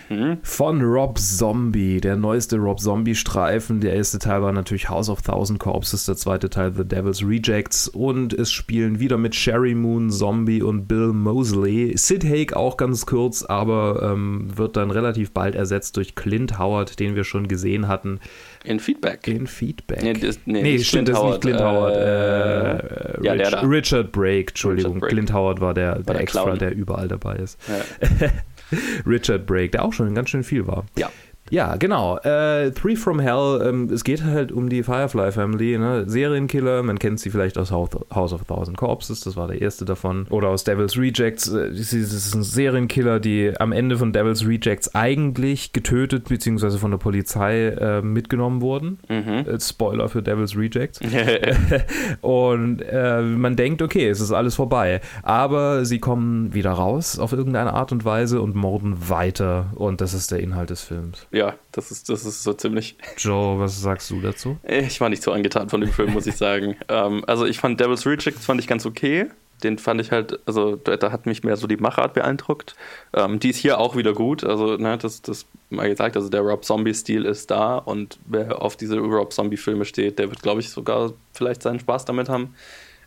Mhm. 0.08 0.38
von 0.42 0.82
Rob 0.82 1.18
Zombie. 1.18 2.00
Der 2.00 2.16
neueste 2.16 2.56
Rob 2.56 2.80
Zombie 2.80 3.14
Streifen. 3.14 3.80
Der 3.80 3.94
erste 3.94 4.18
Teil 4.18 4.42
war 4.42 4.52
natürlich 4.52 4.88
House 4.88 5.08
of 5.08 5.22
Thousand 5.22 5.60
Corpses, 5.60 6.06
der 6.06 6.16
zweite 6.16 6.50
Teil 6.50 6.72
The 6.74 6.84
Devil's 6.84 7.22
Rejects. 7.22 7.88
Und 7.88 8.32
es 8.32 8.50
spielen 8.50 8.98
wieder 8.98 9.16
mit 9.16 9.34
Sherry 9.34 9.74
Moon, 9.74 10.10
Zombie 10.10 10.62
und 10.62 10.88
Bill 10.88 11.12
Mosley. 11.12 11.92
Sid 11.96 12.24
Haig 12.24 12.54
auch 12.54 12.76
ganz 12.76 12.95
kurz, 13.04 13.42
aber 13.44 14.10
ähm, 14.12 14.56
wird 14.56 14.76
dann 14.76 14.90
relativ 14.90 15.32
bald 15.32 15.54
ersetzt 15.54 15.96
durch 15.98 16.14
Clint 16.14 16.58
Howard, 16.58 16.98
den 17.00 17.14
wir 17.16 17.24
schon 17.24 17.48
gesehen 17.48 17.88
hatten 17.88 18.20
In 18.64 18.80
Feedback. 18.80 19.26
in 19.28 19.46
Feedback. 19.46 20.02
Nee, 20.02 20.14
das- 20.14 20.38
nee, 20.46 20.62
nee 20.62 20.72
nicht 20.74 20.88
stimmt, 20.88 21.08
das 21.08 21.18
ist 21.18 21.24
nicht 21.24 21.40
Clint 21.42 21.60
äh, 21.60 21.64
Howard. 21.64 21.96
Äh, 21.96 23.24
ja, 23.26 23.32
Rich. 23.32 23.62
Richard 23.68 24.12
Brake, 24.12 24.46
Entschuldigung. 24.48 24.92
Richard 24.94 25.00
Brake. 25.00 25.14
Clint 25.14 25.32
Howard 25.34 25.60
war 25.60 25.74
der, 25.74 25.96
der, 25.96 26.14
der 26.14 26.20
Extra, 26.22 26.44
Clown. 26.44 26.58
der 26.58 26.74
überall 26.74 27.08
dabei 27.08 27.36
ist. 27.36 27.58
Ja. 27.68 28.28
Richard 29.06 29.46
Brake, 29.46 29.70
der 29.70 29.84
auch 29.84 29.92
schon 29.92 30.14
ganz 30.14 30.30
schön 30.30 30.44
viel 30.44 30.66
war. 30.66 30.86
ja. 30.96 31.10
Ja, 31.50 31.76
genau. 31.76 32.18
Äh, 32.18 32.70
Three 32.72 32.96
from 32.96 33.20
Hell, 33.20 33.60
ähm, 33.64 33.88
es 33.92 34.02
geht 34.04 34.24
halt 34.24 34.50
um 34.52 34.68
die 34.68 34.82
Firefly 34.82 35.30
Family, 35.32 35.78
ne? 35.78 36.04
Serienkiller, 36.08 36.82
man 36.82 36.98
kennt 36.98 37.20
sie 37.20 37.30
vielleicht 37.30 37.56
aus 37.58 37.70
House 37.70 38.32
of 38.32 38.44
Thousand 38.44 38.76
Corpses, 38.76 39.20
das 39.20 39.36
war 39.36 39.46
der 39.48 39.60
erste 39.62 39.84
davon. 39.84 40.26
Oder 40.30 40.48
aus 40.48 40.64
Devil's 40.64 40.96
Rejects. 40.98 41.48
Äh, 41.48 41.72
sie- 41.72 42.02
Das 42.02 42.12
ist 42.12 42.34
ein 42.34 42.42
Serienkiller, 42.42 43.20
die 43.20 43.52
am 43.58 43.72
Ende 43.72 43.96
von 43.96 44.12
Devil's 44.12 44.46
Rejects 44.46 44.94
eigentlich 44.94 45.72
getötet 45.72 46.28
bzw. 46.28 46.78
von 46.78 46.90
der 46.90 46.98
Polizei 46.98 47.68
äh, 47.68 48.02
mitgenommen 48.02 48.60
wurden. 48.60 48.98
Mhm. 49.08 49.46
Äh, 49.48 49.60
Spoiler 49.60 50.08
für 50.08 50.22
Devil's 50.22 50.56
Rejects. 50.56 51.00
Und 52.20 52.80
äh, 52.82 53.22
man 53.22 53.56
denkt, 53.56 53.82
okay, 53.82 54.08
es 54.08 54.20
ist 54.20 54.32
alles 54.32 54.54
vorbei. 54.54 55.00
Aber 55.22 55.84
sie 55.84 55.98
kommen 55.98 56.54
wieder 56.54 56.70
raus 56.72 57.18
auf 57.18 57.32
irgendeine 57.32 57.72
Art 57.74 57.92
und 57.92 58.04
Weise 58.04 58.40
und 58.40 58.54
morden 58.56 58.96
weiter. 59.08 59.66
Und 59.74 60.00
das 60.00 60.14
ist 60.14 60.30
der 60.30 60.40
Inhalt 60.40 60.70
des 60.70 60.82
Films. 60.82 61.26
Ja, 61.36 61.54
das 61.72 61.90
ist, 61.90 62.08
das 62.08 62.24
ist 62.24 62.42
so 62.42 62.52
ziemlich. 62.54 62.96
Joe, 63.18 63.58
was 63.58 63.80
sagst 63.80 64.10
du 64.10 64.20
dazu? 64.20 64.56
Ich 64.66 65.00
war 65.00 65.08
nicht 65.08 65.22
so 65.22 65.32
angetan 65.32 65.68
von 65.68 65.80
dem 65.80 65.92
Film, 65.92 66.12
muss 66.12 66.26
ich 66.26 66.36
sagen. 66.36 66.76
ähm, 66.88 67.24
also 67.26 67.44
ich 67.44 67.58
fand 67.58 67.78
Devil's 67.78 68.06
Rejects 68.06 68.46
fand 68.46 68.60
ich 68.60 68.66
ganz 68.66 68.86
okay. 68.86 69.26
Den 69.62 69.78
fand 69.78 70.00
ich 70.02 70.10
halt, 70.10 70.38
also 70.44 70.76
da, 70.76 70.96
da 70.96 71.12
hat 71.12 71.24
mich 71.24 71.42
mehr 71.42 71.56
so 71.56 71.66
die 71.66 71.78
Machart 71.78 72.12
beeindruckt. 72.12 72.74
Ähm, 73.14 73.38
die 73.38 73.50
ist 73.50 73.56
hier 73.56 73.78
auch 73.78 73.96
wieder 73.96 74.12
gut. 74.12 74.44
Also, 74.44 74.76
ne, 74.76 74.98
das, 74.98 75.22
das 75.22 75.46
mal 75.70 75.88
gesagt, 75.88 76.16
also 76.16 76.28
der 76.28 76.42
Rob 76.42 76.64
Zombie-Stil 76.64 77.24
ist 77.24 77.50
da 77.50 77.78
und 77.78 78.18
wer 78.26 78.60
auf 78.60 78.76
diese 78.76 78.98
Rob 78.98 79.32
Zombie-Filme 79.32 79.86
steht, 79.86 80.18
der 80.18 80.28
wird, 80.28 80.42
glaube 80.42 80.60
ich, 80.60 80.68
sogar 80.68 81.12
vielleicht 81.32 81.62
seinen 81.62 81.80
Spaß 81.80 82.04
damit 82.04 82.28
haben. 82.28 82.54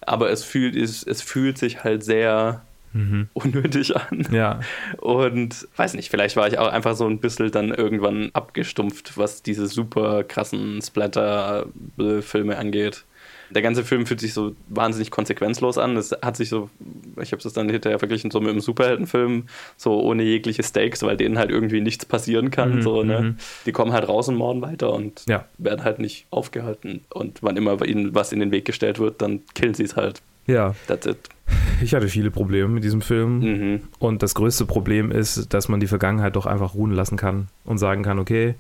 Aber 0.01 0.31
es 0.31 0.43
fühlt, 0.43 0.75
es, 0.75 1.03
es 1.03 1.21
fühlt 1.21 1.59
sich 1.59 1.83
halt 1.83 2.03
sehr 2.03 2.63
unnötig 3.34 3.96
an. 3.96 4.27
Ja. 4.31 4.60
Und 4.98 5.67
weiß 5.75 5.93
nicht, 5.93 6.10
vielleicht 6.10 6.36
war 6.36 6.48
ich 6.48 6.58
auch 6.58 6.67
einfach 6.69 6.96
so 6.96 7.05
ein 7.08 7.19
bisschen 7.19 7.51
dann 7.51 7.69
irgendwann 7.74 8.29
abgestumpft, 8.34 9.17
was 9.17 9.43
diese 9.43 9.67
super 9.67 10.24
krassen 10.24 10.81
Splatter-Filme 10.81 12.58
angeht. 12.58 13.05
Der 13.51 13.63
ganze 13.63 13.84
Film 13.84 14.05
fühlt 14.05 14.19
sich 14.19 14.36
so 14.36 14.55
wahnsinnig 14.67 15.10
konsequenzlos 15.10 15.79
an. 15.79 15.98
Es 15.98 16.12
hat 16.22 16.38
sich 16.38 16.50
so, 16.50 16.69
ich 17.19 17.31
habe 17.31 17.41
es 17.43 17.51
dann 17.53 17.67
hinterher 17.67 17.98
verglichen, 17.98 18.29
so 18.29 18.39
mit 18.39 18.51
einem 18.51 18.60
Superheldenfilm, 18.60 19.48
so 19.75 20.00
ohne 20.01 20.22
jegliche 20.22 20.62
Stakes, 20.62 21.01
weil 21.01 21.17
denen 21.17 21.39
halt 21.39 21.50
irgendwie 21.50 21.81
nichts 21.81 22.05
passieren 22.05 22.51
kann. 22.51 22.75
Mhm, 22.75 22.81
so, 22.84 23.01
ne? 23.03 23.22
mhm. 23.22 23.38
Die 23.65 23.72
kommen 23.72 23.91
halt 23.91 24.08
raus 24.08 24.27
und 24.29 24.36
morden 24.36 24.62
weiter 24.62 24.93
und 24.93 25.24
Ja. 25.27 25.46
werden 25.58 25.84
halt 25.84 25.98
nicht 25.98 26.27
aufgehalten. 26.29 27.05
Und 27.10 27.41
wann 27.41 27.58
immer 27.58 27.84
ihnen 27.84 28.13
was 28.13 28.31
in 28.34 28.39
den 28.39 28.51
Weg 28.51 28.65
gestellt 28.65 29.00
wird, 29.00 29.19
dann 29.19 29.41
killen 29.55 29.74
sie 29.74 29.84
es 29.84 29.96
halt. 29.96 30.22
Ja, 30.50 30.75
That's 30.88 31.06
it. 31.06 31.18
ich 31.82 31.94
hatte 31.94 32.07
viele 32.07 32.31
Probleme 32.31 32.68
mit 32.68 32.83
diesem 32.83 33.01
Film. 33.01 33.40
Mhm. 33.40 33.81
Und 34.00 34.24
das 34.24 34.35
größte 34.35 34.66
Problem 34.66 35.12
ist, 35.12 35.53
dass 35.53 35.70
man 35.70 35.79
die 35.79 35.88
Vergangenheit 35.88 36.35
doch 36.35 36.46
einfach 36.46 36.74
ruhen 36.74 36.92
lassen 36.92 37.18
kann 37.18 37.48
und 37.66 37.77
sagen 37.77 38.03
kann, 38.03 38.20
okay, 38.20 38.55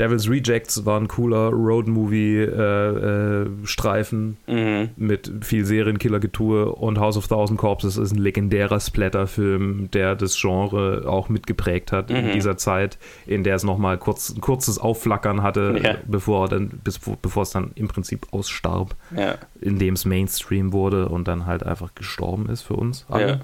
Devil's 0.00 0.30
Rejects 0.30 0.86
war 0.86 0.98
ein 0.98 1.08
cooler 1.08 1.50
Road-Movie-Streifen 1.50 4.36
Mhm. 4.46 4.88
mit 4.96 5.30
viel 5.42 5.64
Serienkiller-Getue 5.64 6.72
und 6.72 6.98
House 6.98 7.16
of 7.16 7.26
Thousand 7.28 7.58
Corpses 7.58 7.96
ist 7.96 8.12
ein 8.12 8.18
legendärer 8.18 8.80
Splatter-Film, 8.80 9.90
der 9.92 10.14
das 10.16 10.38
Genre 10.40 11.04
auch 11.06 11.28
mitgeprägt 11.28 11.92
hat 11.92 12.10
in 12.10 12.28
Mhm. 12.28 12.32
dieser 12.32 12.56
Zeit, 12.56 12.98
in 13.26 13.44
der 13.44 13.56
es 13.56 13.62
nochmal 13.64 13.98
kurz, 13.98 14.30
ein 14.30 14.40
kurzes 14.40 14.78
Aufflackern 14.78 15.42
hatte, 15.42 15.78
Ja. 15.82 15.96
bevor, 16.06 16.48
dann, 16.48 16.68
bis, 16.82 16.98
bevor 16.98 17.42
es 17.42 17.50
dann 17.50 17.72
im 17.74 17.88
Prinzip 17.88 18.26
ausstarb, 18.32 18.94
Ja. 19.16 19.34
indem 19.60 19.94
es 19.94 20.04
Mainstream 20.06 20.72
wurde 20.72 21.08
und 21.08 21.28
dann 21.28 21.46
halt 21.46 21.62
einfach 21.64 21.94
gestorben 21.94 22.48
ist 22.48 22.62
für 22.62 22.74
uns 22.74 23.04
alle. 23.08 23.28
Ja. 23.28 23.40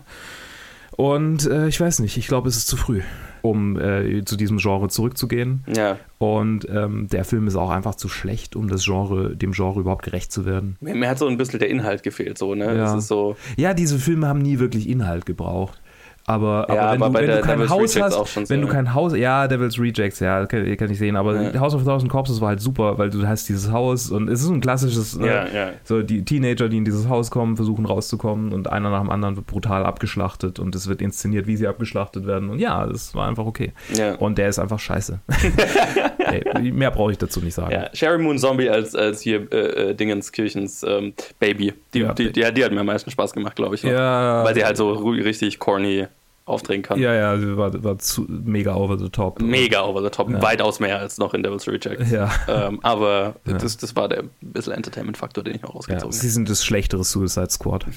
Und 0.97 1.47
äh, 1.47 1.69
ich 1.69 1.81
weiß 1.81 2.01
nicht, 2.01 2.17
ich 2.17 2.27
glaube, 2.27 2.49
es 2.49 2.57
ist 2.57 2.69
zu 2.69 2.77
früh, 2.77 3.03
um 3.43 3.79
äh, 3.79 4.25
zu 4.25 4.37
diesem 4.37 4.59
Genre 4.59 4.89
zurückzugehen. 4.89 5.63
Ja. 5.75 5.99
Und 6.19 6.67
ähm, 6.71 7.09
der 7.09 7.25
Film 7.25 7.47
ist 7.47 7.57
auch 7.57 7.71
einfach 7.71 7.95
zu 7.95 8.09
schlecht, 8.09 8.57
um 8.57 8.69
das 8.69 8.85
Genre, 8.85 9.37
dem 9.37 9.53
Genre 9.53 9.81
überhaupt 9.81 10.05
gerecht 10.05 10.33
zu 10.33 10.47
werden. 10.47 10.77
Mir, 10.81 10.95
mir 10.95 11.09
hat 11.11 11.19
so 11.19 11.27
ein 11.27 11.37
bisschen 11.37 11.59
der 11.59 11.69
Inhalt 11.69 12.03
gefehlt, 12.03 12.39
so, 12.39 12.55
ne? 12.55 12.75
Ja. 12.77 12.99
So, 13.01 13.37
Ja, 13.57 13.75
diese 13.75 13.99
Filme 13.99 14.27
haben 14.27 14.41
nie 14.41 14.59
wirklich 14.59 14.89
Inhalt 14.89 15.27
gebraucht. 15.27 15.81
Aber, 16.29 16.65
aber 16.69 16.75
Ja, 16.75 16.93
wenn, 16.93 17.03
aber 17.03 17.21
du, 17.21 17.27
wenn 17.29 17.37
du 17.37 17.41
kein 17.43 17.59
Devil's 17.59 17.71
Haus 17.71 17.97
Rejects 17.97 18.19
hast, 18.19 18.35
so, 18.35 18.49
wenn 18.49 18.61
du 18.61 18.67
ne? 18.67 18.73
kein 18.73 18.95
Haus, 18.95 19.17
ja, 19.17 19.47
Devil's 19.47 19.79
Rejects, 19.79 20.19
ja, 20.19 20.45
kann, 20.47 20.77
kann 20.77 20.91
ich 20.91 20.99
sehen, 20.99 21.17
aber 21.17 21.41
Ja. 21.41 21.61
House 21.61 21.75
of 21.75 21.85
Thousand 21.85 22.11
Corpses 22.11 22.41
war 22.41 22.49
halt 22.49 22.61
super, 22.61 22.99
weil 22.99 23.11
du 23.11 23.27
hast 23.27 23.49
dieses 23.49 23.71
Haus 23.71 24.11
und 24.11 24.29
es 24.29 24.43
ist 24.43 24.49
ein 24.49 24.61
klassisches, 24.61 25.17
Ja, 25.21 25.45
äh, 25.45 25.55
ja. 25.55 25.69
so 25.85 26.03
die 26.03 26.25
Teenager, 26.25 26.69
die 26.69 26.79
in 26.79 26.85
dieses 26.85 27.09
Haus 27.09 27.31
kommen, 27.31 27.55
versuchen 27.55 27.87
rauszukommen 27.87 28.53
und 28.53 28.71
einer 28.71 28.91
nach 28.91 29.01
dem 29.03 29.11
anderen 29.11 29.37
wird 29.37 29.47
brutal 29.47 29.85
abgeschlachtet 29.87 30.59
und 30.59 30.75
es 30.75 30.89
wird 30.89 31.01
inszeniert, 31.01 31.47
wie 31.47 31.57
sie 31.57 31.69
abgeschlachtet 31.69 32.27
werden 32.27 32.51
und 32.51 32.59
ja, 32.59 32.85
das 32.87 33.15
war 33.15 33.29
einfach 33.29 33.47
okay. 33.47 33.73
Und 34.19 34.39
der 34.39 34.49
ist 34.49 34.59
einfach 34.59 34.81
scheiße. 34.81 35.21
Ey, 36.19 36.73
mehr 36.73 36.91
brauche 36.91 37.13
ich 37.13 37.19
dazu 37.19 37.41
nicht 37.41 37.55
sagen. 37.55 37.71
Ja, 37.71 37.89
Sherry 37.93 38.19
Moon 38.19 38.39
Zombie 38.39 38.69
als, 38.69 38.97
als 38.97 39.21
hier 39.21 39.47
äh, 39.53 39.91
äh, 39.91 39.95
Dingenskirchens 39.95 40.83
ähm, 40.83 41.15
Baby. 41.39 41.73
Die, 41.95 42.05
die, 42.19 42.33
die, 42.33 42.53
die 42.53 42.65
hat 42.65 42.73
mir 42.73 42.81
am 42.81 42.87
meisten 42.87 43.11
Spaß 43.11 43.33
gemacht, 43.33 43.55
glaube 43.55 43.77
ich. 43.77 43.85
Weil 43.85 44.55
sie 44.55 44.65
halt 44.65 44.77
so 44.77 44.93
richtig 44.93 45.59
corny 45.61 46.07
aufdrehen 46.47 46.83
kann. 46.83 46.99
ja, 46.99 47.13
ja, 47.13 47.37
sie 47.39 47.57
war, 47.57 47.85
war 47.85 47.99
zu, 47.99 48.25
mega 48.29 48.75
over 48.75 48.99
the 48.99 49.09
top. 49.11 49.43
Mega 49.43 49.83
over 49.83 50.03
the 50.03 50.11
top. 50.11 50.31
Ja. 50.31 50.41
Weitaus 50.41 50.81
mehr 50.81 50.99
als 50.99 51.19
noch 51.19 51.35
in 51.35 51.43
Devil's 51.43 51.67
Rejects. 51.67 52.11
Ja. 52.11 52.31
Ähm, 52.49 52.79
aber 52.83 53.35
Ja. 53.47 53.59
das, 53.59 53.77
das 53.77 53.95
war 53.97 54.09
der 54.09 54.25
bisschen 54.41 54.73
Entertainment-Faktor, 54.73 55.45
den 55.45 55.57
ich 55.57 55.63
noch 55.63 55.75
rausgezogen 55.75 56.13
sie 56.13 56.29
sind 56.31 56.49
das 56.49 56.65
schlechtere 56.65 57.05
Suicide 57.05 57.51
Squad. 57.51 57.87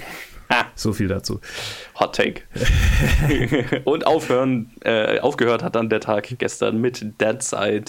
So 0.76 0.94
viel 0.94 1.08
dazu. 1.10 1.42
Hot 2.00 2.16
Take. 2.16 2.42
Und 3.84 4.08
aufhören, 4.08 4.72
äh, 4.84 5.20
aufgehört 5.20 5.62
hat 5.64 5.76
dann 5.76 5.90
der 5.90 6.00
Tag 6.00 6.34
gestern 6.40 6.80
mit 6.80 7.02
Dead 7.22 7.42
Side. 7.44 7.86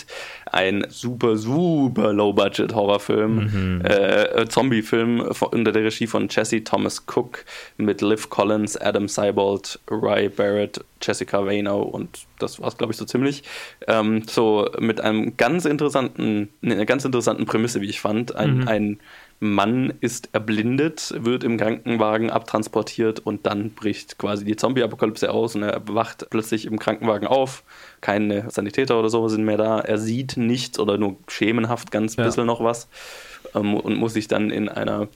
Ein 0.51 0.85
super, 0.89 1.37
super 1.37 2.13
Low-Budget-Horrorfilm. 2.13 3.83
Äh, 3.85 4.47
Zombie-Film 4.49 5.33
von- 5.33 5.49
unter 5.51 5.73
der 5.73 5.85
Regie 5.85 6.07
von 6.07 6.29
Jesse 6.29 6.65
Thomas 6.65 7.05
Cook 7.07 7.45
mit 7.77 8.03
Liv 8.03 8.29
Collins, 8.31 8.77
Adam 8.77 9.09
Seibold, 9.09 9.79
Ray 9.89 10.29
Barrett, 10.29 10.85
Jessica 11.01 11.45
Vano 11.47 11.81
und 11.83 12.27
das 12.43 12.61
war 12.61 12.69
es, 12.69 12.77
glaube 12.77 12.93
ich, 12.93 12.97
so 12.97 13.05
ziemlich. 13.05 13.43
Ähm, 13.87 14.23
so 14.29 14.69
mit 14.79 15.01
einem 15.01 15.37
ganz 15.37 15.65
interessanten, 15.65 16.49
ne, 16.61 16.75
einer 16.75 16.87
ganz 16.87 17.05
interessanten 17.05 17.47
Prämisse, 17.47 17.81
wie 17.81 17.89
ich 17.89 18.01
fand. 18.01 18.35
Ein, 18.37 18.67
ein 18.69 19.01
Mann 19.43 19.95
ist 20.01 20.29
erblindet, 20.33 21.15
wird 21.17 21.45
im 21.45 21.57
Krankenwagen 21.57 22.31
abtransportiert 22.31 23.21
und 23.21 23.47
dann 23.47 23.71
bricht 23.71 24.19
quasi 24.19 24.45
die 24.45 24.57
Zombie-Apokalypse 24.57 25.31
aus 25.31 25.55
und 25.55 25.63
er 25.63 25.81
wacht 25.89 26.29
plötzlich 26.31 26.67
im 26.67 26.79
Krankenwagen 26.79 27.27
auf. 27.27 27.63
Keine 28.03 28.51
Sanitäter 28.51 28.99
oder 28.99 29.09
so 29.09 29.29
sind 29.29 29.45
mehr 29.45 29.57
da. 29.57 29.81
Er 29.81 29.97
sieht 29.99 30.37
nichts 30.37 30.79
oder 30.79 30.99
nur 30.99 31.17
schemenhaft 31.29 31.91
ganz 31.91 32.17
Ja. 32.17 32.25
bisschen 32.25 32.47
noch 32.47 32.63
was 32.63 32.89
ähm, 33.55 33.75
und 33.75 33.97
muss 33.97 34.13
sich 34.13 34.29
dann 34.29 34.51
in 34.51 34.69
einer 34.69 35.09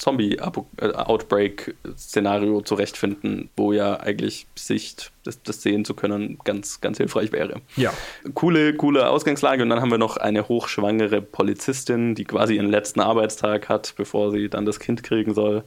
Zombie-Outbreak-Szenario 0.00 2.62
zurechtfinden, 2.62 3.50
wo 3.54 3.74
ja 3.74 4.00
eigentlich 4.00 4.46
Sicht, 4.56 5.12
das, 5.24 5.42
das 5.42 5.60
sehen 5.62 5.84
zu 5.84 5.92
können, 5.94 6.38
ganz, 6.42 6.80
ganz 6.80 6.96
hilfreich 6.96 7.32
wäre. 7.32 7.60
Ja. 7.76 7.92
Coole, 8.34 8.72
coole 8.74 9.10
Ausgangslage 9.10 9.62
und 9.62 9.68
dann 9.68 9.82
haben 9.82 9.90
wir 9.90 9.98
noch 9.98 10.16
eine 10.16 10.48
hochschwangere 10.48 11.20
Polizistin, 11.20 12.14
die 12.14 12.24
quasi 12.24 12.56
ihren 12.56 12.70
letzten 12.70 13.00
Arbeitstag 13.00 13.68
hat, 13.68 13.92
bevor 13.96 14.30
sie 14.30 14.48
dann 14.48 14.64
das 14.64 14.80
Kind 14.80 15.02
kriegen 15.02 15.34
soll, 15.34 15.64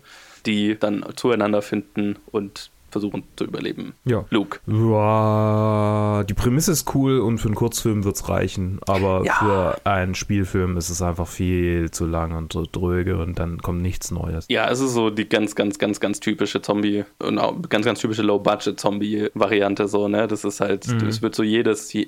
die 0.47 0.79
dann 0.79 1.05
zueinander 1.15 1.61
finden 1.61 2.17
und 2.31 2.71
versuchen 2.93 3.23
zu 3.35 3.43
überleben. 3.45 3.93
Ja. 4.05 4.23
Luke. 4.29 4.59
Ja, 4.67 6.23
die 6.23 6.33
Prämisse 6.33 6.71
ist 6.71 6.93
cool 6.95 7.19
und 7.19 7.37
für 7.39 7.47
einen 7.47 7.55
Kurzfilm 7.55 8.03
wird 8.05 8.15
es 8.15 8.29
reichen, 8.29 8.79
aber 8.87 9.23
Ja. 9.25 9.33
für 9.33 9.85
einen 9.85 10.15
Spielfilm 10.15 10.77
ist 10.77 10.89
es 10.89 11.01
einfach 11.01 11.27
viel 11.27 11.91
zu 11.91 12.05
lang 12.05 12.35
und 12.37 12.53
so 12.53 12.65
dröge 12.71 13.17
und 13.21 13.37
dann 13.39 13.57
kommt 13.61 13.81
nichts 13.81 14.11
Neues. 14.11 14.45
Ja, 14.49 14.69
es 14.69 14.79
ist 14.79 14.93
so 14.93 15.09
die 15.09 15.27
ganz, 15.27 15.55
ganz, 15.55 15.77
ganz, 15.79 15.99
ganz 15.99 16.19
typische 16.19 16.61
Zombie 16.61 17.03
und 17.19 17.37
auch 17.39 17.55
ganz, 17.69 17.85
ganz 17.85 17.99
typische 17.99 18.21
Low-Budget-Zombie-Variante 18.21 19.87
so, 19.87 20.07
ne? 20.07 20.27
Das 20.27 20.43
ist 20.43 20.59
halt, 20.61 20.87
es 20.87 21.21
wird 21.21 21.35
so 21.35 21.43
jedes, 21.43 21.91
je, 21.93 22.07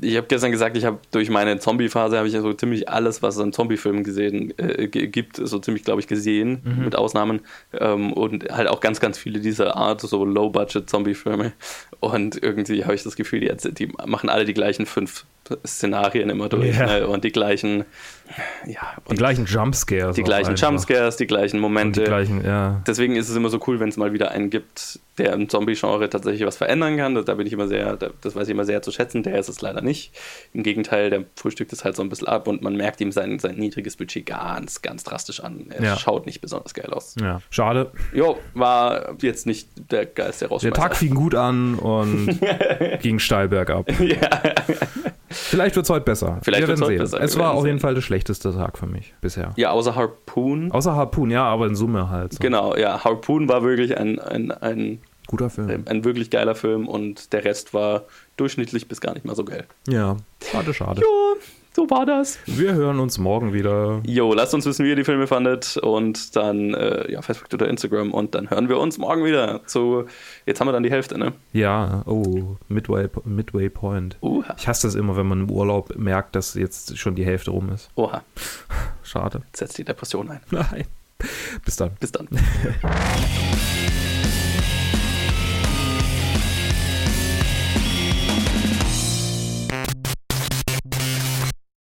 ich 0.00 0.16
habe 0.16 0.26
gestern 0.26 0.50
gesagt, 0.50 0.76
ich 0.76 0.84
habe 0.84 0.98
durch 1.10 1.30
meine 1.30 1.58
Zombie-Phase 1.58 2.16
habe 2.16 2.26
ich 2.28 2.34
ja 2.34 2.40
so 2.42 2.52
ziemlich 2.52 2.88
alles, 2.88 3.22
was 3.22 3.36
es 3.36 3.40
an 3.42 3.52
Zombie-Filmen 3.52 4.02
gesehen 4.04 4.52
äh, 4.58 4.88
gibt, 4.88 5.36
so 5.36 5.58
ziemlich, 5.58 5.84
glaube 5.84 6.00
ich, 6.00 6.06
gesehen, 6.06 6.62
mit 6.82 6.96
Ausnahmen 6.96 7.40
ähm, 7.78 8.12
und 8.12 8.48
halt 8.50 8.68
auch 8.68 8.80
ganz, 8.80 9.00
ganz 9.00 9.18
viele 9.18 9.40
dieser 9.40 9.76
Art, 9.76 10.00
so 10.06 10.24
Low-Budget-Zombie-Filme. 10.24 11.52
Und 12.00 12.42
irgendwie 12.42 12.84
habe 12.84 12.94
ich 12.94 13.02
das 13.02 13.16
Gefühl, 13.16 13.40
die, 13.40 13.74
die 13.74 13.92
machen 14.06 14.30
alle 14.30 14.44
die 14.44 14.54
gleichen 14.54 14.86
fünf 14.86 15.24
Szenarien 15.66 16.30
immer 16.30 16.48
durch 16.48 16.76
Ja. 16.76 16.86
ne? 16.86 17.06
und 17.06 17.24
die 17.24 17.32
gleichen, 17.32 17.84
ja, 18.66 18.80
Die 19.10 19.14
gleichen 19.16 19.44
Jumpscares. 19.46 20.16
die 20.16 20.22
gleichen 20.22 20.50
einfach. 20.50 20.68
Jumpscares, 20.68 21.16
die 21.16 21.26
gleichen 21.26 21.60
Momente. 21.60 22.00
die 22.00 22.06
gleichen, 22.06 22.44
ja. 22.44 22.82
Deswegen 22.86 23.16
ist 23.16 23.28
es 23.28 23.36
immer 23.36 23.48
so 23.48 23.60
cool, 23.66 23.78
wenn 23.80 23.88
es 23.88 23.96
mal 23.96 24.12
wieder 24.12 24.30
einen 24.32 24.50
gibt, 24.50 24.98
der 25.18 25.32
im 25.32 25.48
Zombie-Genre 25.48 26.10
tatsächlich 26.10 26.44
was 26.46 26.56
verändern 26.58 26.96
kann. 26.98 27.14
Da 27.24 27.34
bin 27.34 27.46
ich 27.46 27.52
immer 27.52 27.68
sehr, 27.68 27.96
da- 27.96 28.10
das 28.20 28.34
weiß 28.36 28.48
ich 28.48 28.50
immer 28.52 28.64
sehr 28.66 28.82
zu 28.82 28.90
schätzen. 28.92 29.22
Der 29.22 29.38
ist 29.38 29.48
es 29.48 29.62
leider 29.62 29.80
nicht. 29.80 30.12
Im 30.52 30.62
Gegenteil, 30.62 31.08
der 31.08 31.24
frühstückt 31.36 31.72
es 31.72 31.84
halt 31.84 31.96
so 31.96 32.02
ein 32.02 32.08
bisschen 32.10 32.26
ab 32.28 32.48
und 32.48 32.60
man 32.60 32.76
merkt 32.76 33.00
ihm 33.00 33.12
sein, 33.12 33.38
sein 33.38 33.54
niedriges 33.56 33.96
Budget 33.96 34.26
ganz, 34.26 34.82
ganz 34.82 35.04
drastisch 35.04 35.40
an. 35.40 35.66
Er 35.70 35.82
Ja. 35.84 35.96
schaut 35.96 36.26
nicht 36.26 36.40
besonders 36.42 36.74
geil 36.74 36.90
aus. 36.92 37.14
ja. 37.20 37.40
Schade. 37.50 37.92
Jo, 38.12 38.36
war 38.54 39.16
jetzt 39.22 39.46
nicht 39.46 39.68
der 39.90 40.04
geilste 40.04 40.44
Der 40.46 40.48
Rausschmeißer. 40.50 40.74
Tag 40.76 40.96
fing 40.96 41.14
gut 41.14 41.34
an 41.34 41.76
und 41.76 42.38
ging 43.00 43.18
steil 43.18 43.48
bergab. 43.48 43.88
ja. 44.00 44.18
Vielleicht 45.28 45.76
wird 45.76 45.84
es 45.86 45.90
heute 45.90 46.04
besser. 46.04 46.38
Vielleicht 46.42 46.62
Wir 46.62 46.68
werden 46.68 46.86
sehen. 46.86 46.98
besser. 46.98 47.20
Es 47.20 47.38
war 47.38 47.52
auf 47.52 47.64
jeden. 47.66 47.80
Fall 47.80 47.94
der 47.94 48.02
schlechteste 48.02 48.52
Tag 48.54 48.78
für 48.78 48.86
mich 48.86 49.14
bisher. 49.20 49.52
ja, 49.56 49.70
außer 49.70 49.94
Harpoon. 49.94 50.72
Außer 50.72 50.94
Harpoon, 50.94 51.30
ja, 51.30 51.44
aber 51.44 51.66
in 51.66 51.74
Summe 51.74 52.08
halt. 52.10 52.32
So. 52.34 52.38
Genau, 52.40 52.76
ja, 52.76 53.04
Harpoon 53.04 53.48
war 53.48 53.62
wirklich 53.62 53.98
ein, 53.98 54.18
ein, 54.18 54.50
ein, 54.50 55.00
Guter 55.26 55.50
Film. 55.50 55.84
ein 55.86 56.04
wirklich 56.04 56.30
geiler 56.30 56.54
Film 56.54 56.86
und 56.88 57.32
der 57.32 57.44
Rest 57.44 57.74
war 57.74 58.04
durchschnittlich 58.36 58.88
bis 58.88 59.00
gar 59.00 59.14
nicht 59.14 59.24
mal 59.26 59.34
so 59.34 59.44
geil. 59.44 59.64
Ja, 59.88 60.16
schade, 60.42 60.72
schade. 60.72 61.02
So 61.76 61.90
war 61.90 62.06
das. 62.06 62.38
Wir 62.46 62.72
hören 62.72 63.00
uns 63.00 63.18
morgen 63.18 63.52
wieder. 63.52 64.00
Jo, 64.06 64.32
lasst 64.32 64.54
uns 64.54 64.64
wissen, 64.64 64.86
wie 64.86 64.88
ihr 64.88 64.96
die 64.96 65.04
Filme 65.04 65.26
fandet 65.26 65.76
und 65.76 66.34
dann 66.34 66.72
äh, 66.72 67.12
ja, 67.12 67.20
Facebook 67.20 67.52
oder 67.52 67.68
Instagram 67.68 68.14
und 68.14 68.34
dann 68.34 68.48
hören 68.48 68.70
wir 68.70 68.78
uns 68.78 68.96
morgen 68.96 69.26
wieder 69.26 69.60
zu. 69.66 70.06
Jetzt 70.46 70.58
haben 70.58 70.68
wir 70.68 70.72
dann 70.72 70.84
die 70.84 70.90
Hälfte, 70.90 71.18
ne? 71.18 71.34
Ja, 71.52 72.02
oh, 72.06 72.56
Midway, 72.68 73.10
Midway 73.26 73.68
Point. 73.68 74.16
Uha. 74.22 74.54
Ich 74.56 74.66
hasse 74.66 74.86
das 74.86 74.94
immer, 74.94 75.18
wenn 75.18 75.26
man 75.26 75.42
im 75.42 75.50
Urlaub 75.50 75.94
merkt, 75.98 76.34
dass 76.34 76.54
jetzt 76.54 76.96
schon 76.96 77.14
die 77.14 77.26
Hälfte 77.26 77.50
rum 77.50 77.68
ist. 77.68 77.90
Oha, 77.94 78.22
Schade. 79.02 79.42
setzt 79.54 79.76
die 79.76 79.84
Depression 79.84 80.30
ein. 80.30 80.40
Nein. 80.50 80.86
Bis 81.62 81.76
dann. 81.76 81.90
Bis 82.00 82.10
dann. 82.10 82.26